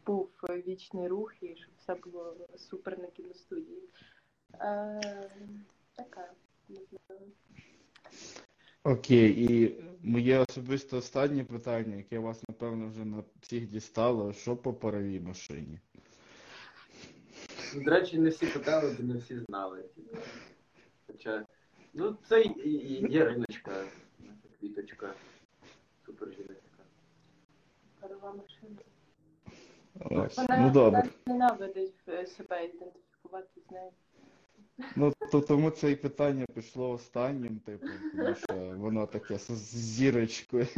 був 0.06 0.30
вічний 0.50 1.08
рух 1.08 1.34
і 1.42 1.56
щоб 1.56 1.72
все 1.78 1.96
було 1.96 2.36
супер 2.58 3.00
на 3.00 3.08
кіностудії. 3.08 3.84
Е, 4.62 5.02
така. 5.96 6.32
Окей, 8.84 9.46
і 9.46 9.76
моє 10.04 10.40
особисто 10.40 10.98
останнє 10.98 11.44
питання, 11.44 11.96
яке 11.96 12.20
вас, 12.20 12.44
напевно, 12.50 12.88
вже 12.88 13.06
на 13.06 13.24
всіх 13.42 13.68
дістало, 13.68 14.34
що 14.34 14.58
по 14.58 14.74
паровій 14.74 15.20
машині? 15.20 15.80
До 17.76 17.92
речі, 17.92 18.20
не 18.20 18.30
всі 18.30 18.46
питали, 18.46 18.96
бо 19.00 19.14
не 19.14 19.20
всі 19.20 19.40
знали. 19.40 19.86
Хоча, 21.08 21.46
ну, 21.94 22.18
це 22.30 22.42
і, 22.42 22.70
і 22.70 23.12
є 23.12 23.26
риночка, 23.26 23.72
наша 24.20 24.48
квіточка, 24.60 25.14
супер 26.06 26.30
жіночка. 26.32 26.84
Парова 28.00 28.34
машина. 28.34 28.78
Ось. 30.26 30.38
Вона, 30.38 30.58
Ну 30.58 30.72
добре. 30.72 31.04
вона 31.26 31.40
ненавидить 31.40 31.96
е, 32.08 32.28
себе 32.28 32.66
ідентифікувати 32.66 33.62
з 33.68 33.72
нею. 33.72 33.92
Ну, 34.96 35.14
то 35.32 35.42
тому 35.42 35.70
це 35.70 35.92
і 35.92 35.96
питання 35.96 36.46
пішло 36.56 36.90
останнім, 36.92 37.60
типу, 37.60 37.88
тому 38.16 38.36
що 38.36 38.74
воно 38.78 39.08
таке 39.08 39.38
з 39.38 39.76
зірочкою. 39.76 40.68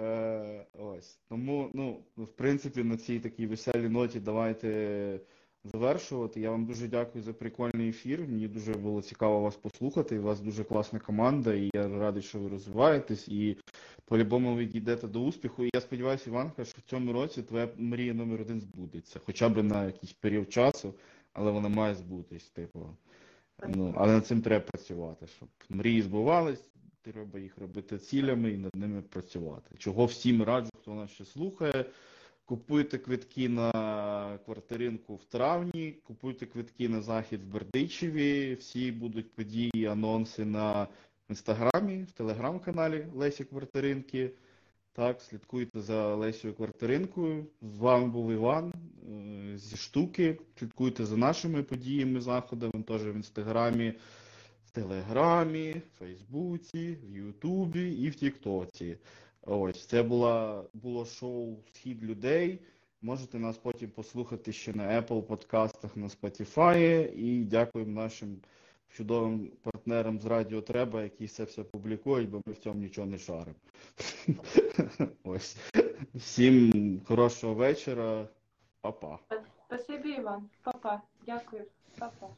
Е, 0.00 0.66
Ось. 0.78 1.18
Тому, 1.28 1.70
ну, 1.74 2.04
в 2.16 2.26
принципі, 2.26 2.84
на 2.84 2.96
цій 2.96 3.20
такій 3.20 3.46
веселій 3.46 3.88
ноті 3.88 4.20
давайте 4.20 5.20
завершувати. 5.64 6.40
Я 6.40 6.50
вам 6.50 6.66
дуже 6.66 6.88
дякую 6.88 7.24
за 7.24 7.32
прикольний 7.32 7.88
ефір. 7.88 8.20
Мені 8.20 8.48
дуже 8.48 8.72
було 8.72 9.02
цікаво 9.02 9.40
вас 9.40 9.56
послухати. 9.56 10.18
У 10.18 10.22
вас 10.22 10.40
дуже 10.40 10.64
класна 10.64 10.98
команда, 10.98 11.54
і 11.54 11.70
я 11.74 11.88
радий, 11.88 12.22
що 12.22 12.38
ви 12.38 12.48
розвиваєтесь. 12.48 13.28
І 13.28 13.56
по-любому 14.04 14.54
ви 14.54 14.64
дійдете 14.64 15.08
до 15.08 15.20
успіху. 15.20 15.64
І 15.64 15.70
я 15.74 15.80
сподіваюся, 15.80 16.30
Іванка, 16.30 16.64
що 16.64 16.78
в 16.78 16.90
цьому 16.90 17.12
році 17.12 17.42
твоя 17.42 17.68
мрія 17.76 18.14
номер 18.14 18.40
один 18.40 18.60
збудеться. 18.60 19.20
Хоча 19.26 19.48
б 19.48 19.62
на 19.62 19.86
якийсь 19.86 20.12
період 20.12 20.52
часу, 20.52 20.94
але 21.32 21.50
вона 21.50 21.68
має 21.68 21.94
збутись, 21.94 22.50
типу. 22.50 22.96
Ну, 23.68 23.94
але 23.96 24.12
над 24.12 24.26
цим 24.26 24.42
треба 24.42 24.64
працювати, 24.64 25.26
щоб 25.26 25.48
мрії 25.68 26.02
збувались, 26.02 26.70
треба 27.02 27.38
їх 27.38 27.58
робити 27.58 27.98
цілями 27.98 28.50
і 28.50 28.58
над 28.58 28.76
ними 28.76 29.02
працювати. 29.02 29.74
Чого 29.78 30.04
всім 30.04 30.42
раджу, 30.42 30.70
хто 30.80 30.94
нас 30.94 31.10
ще 31.10 31.24
слухає. 31.24 31.84
Купуйте 32.44 32.98
квитки 32.98 33.48
на 33.48 34.38
квартиринку 34.44 35.16
в 35.16 35.24
травні, 35.24 35.92
купуйте 36.04 36.46
квитки 36.46 36.88
на 36.88 37.00
захід 37.00 37.42
в 37.42 37.46
Бердичеві. 37.46 38.54
Всі 38.54 38.92
будуть 38.92 39.32
події, 39.34 39.86
анонси 39.86 40.44
на 40.44 40.88
інстаграмі, 41.28 42.02
в 42.02 42.12
телеграм-каналі 42.12 43.06
Лесі 43.14 43.44
Квартиринки. 43.44 44.30
Так, 44.98 45.22
слідкуйте 45.22 45.80
за 45.80 46.14
Лесією 46.14 46.56
Квартиринкою. 46.56 47.46
З 47.62 47.78
вами 47.78 48.06
був 48.06 48.32
Іван 48.32 48.72
е, 48.72 49.58
зі 49.58 49.76
штуки. 49.76 50.38
Слідкуйте 50.58 51.04
за 51.04 51.16
нашими 51.16 51.62
подіями, 51.62 52.20
заходами, 52.20 52.82
теж 52.82 53.04
в 53.04 53.14
інстаграмі, 53.16 53.94
в 54.66 54.70
Телеграмі, 54.70 55.72
в 55.72 55.98
Фейсбуці, 55.98 56.98
в 57.04 57.16
Ютубі 57.16 57.92
і 57.92 58.10
в 58.10 58.14
Тіктоці. 58.14 58.96
Ось 59.42 59.86
це 59.86 60.02
була, 60.02 60.64
було 60.74 61.06
шоу 61.06 61.56
Схід 61.72 62.04
людей. 62.04 62.58
Можете 63.02 63.38
нас 63.38 63.58
потім 63.58 63.90
послухати 63.90 64.52
ще 64.52 64.72
на 64.72 65.00
Apple 65.00 65.22
подкастах, 65.22 65.96
на 65.96 66.06
Spotify. 66.06 67.12
І 67.12 67.44
дякуємо 67.44 68.02
нашим 68.02 68.36
чудовим 68.96 69.50
партнерам 69.62 70.20
з 70.20 70.24
Радіо 70.26 70.62
Треба, 70.62 71.02
які 71.02 71.28
це 71.28 71.44
все 71.44 71.64
публікують, 71.64 72.30
бо 72.30 72.42
ми 72.46 72.52
в 72.52 72.58
цьому 72.58 72.80
нічого 72.80 73.06
не 73.06 73.18
шаримо. 73.18 73.54
Ось. 75.24 75.56
Всім 76.14 77.00
хорошого 77.04 77.54
вечора. 77.54 78.28
Па-па. 78.80 79.18
Спасибі, 79.66 80.08
Іван. 80.08 80.48
Папа. 80.62 81.02
Дякую. 81.26 81.64
Папа. 81.98 82.28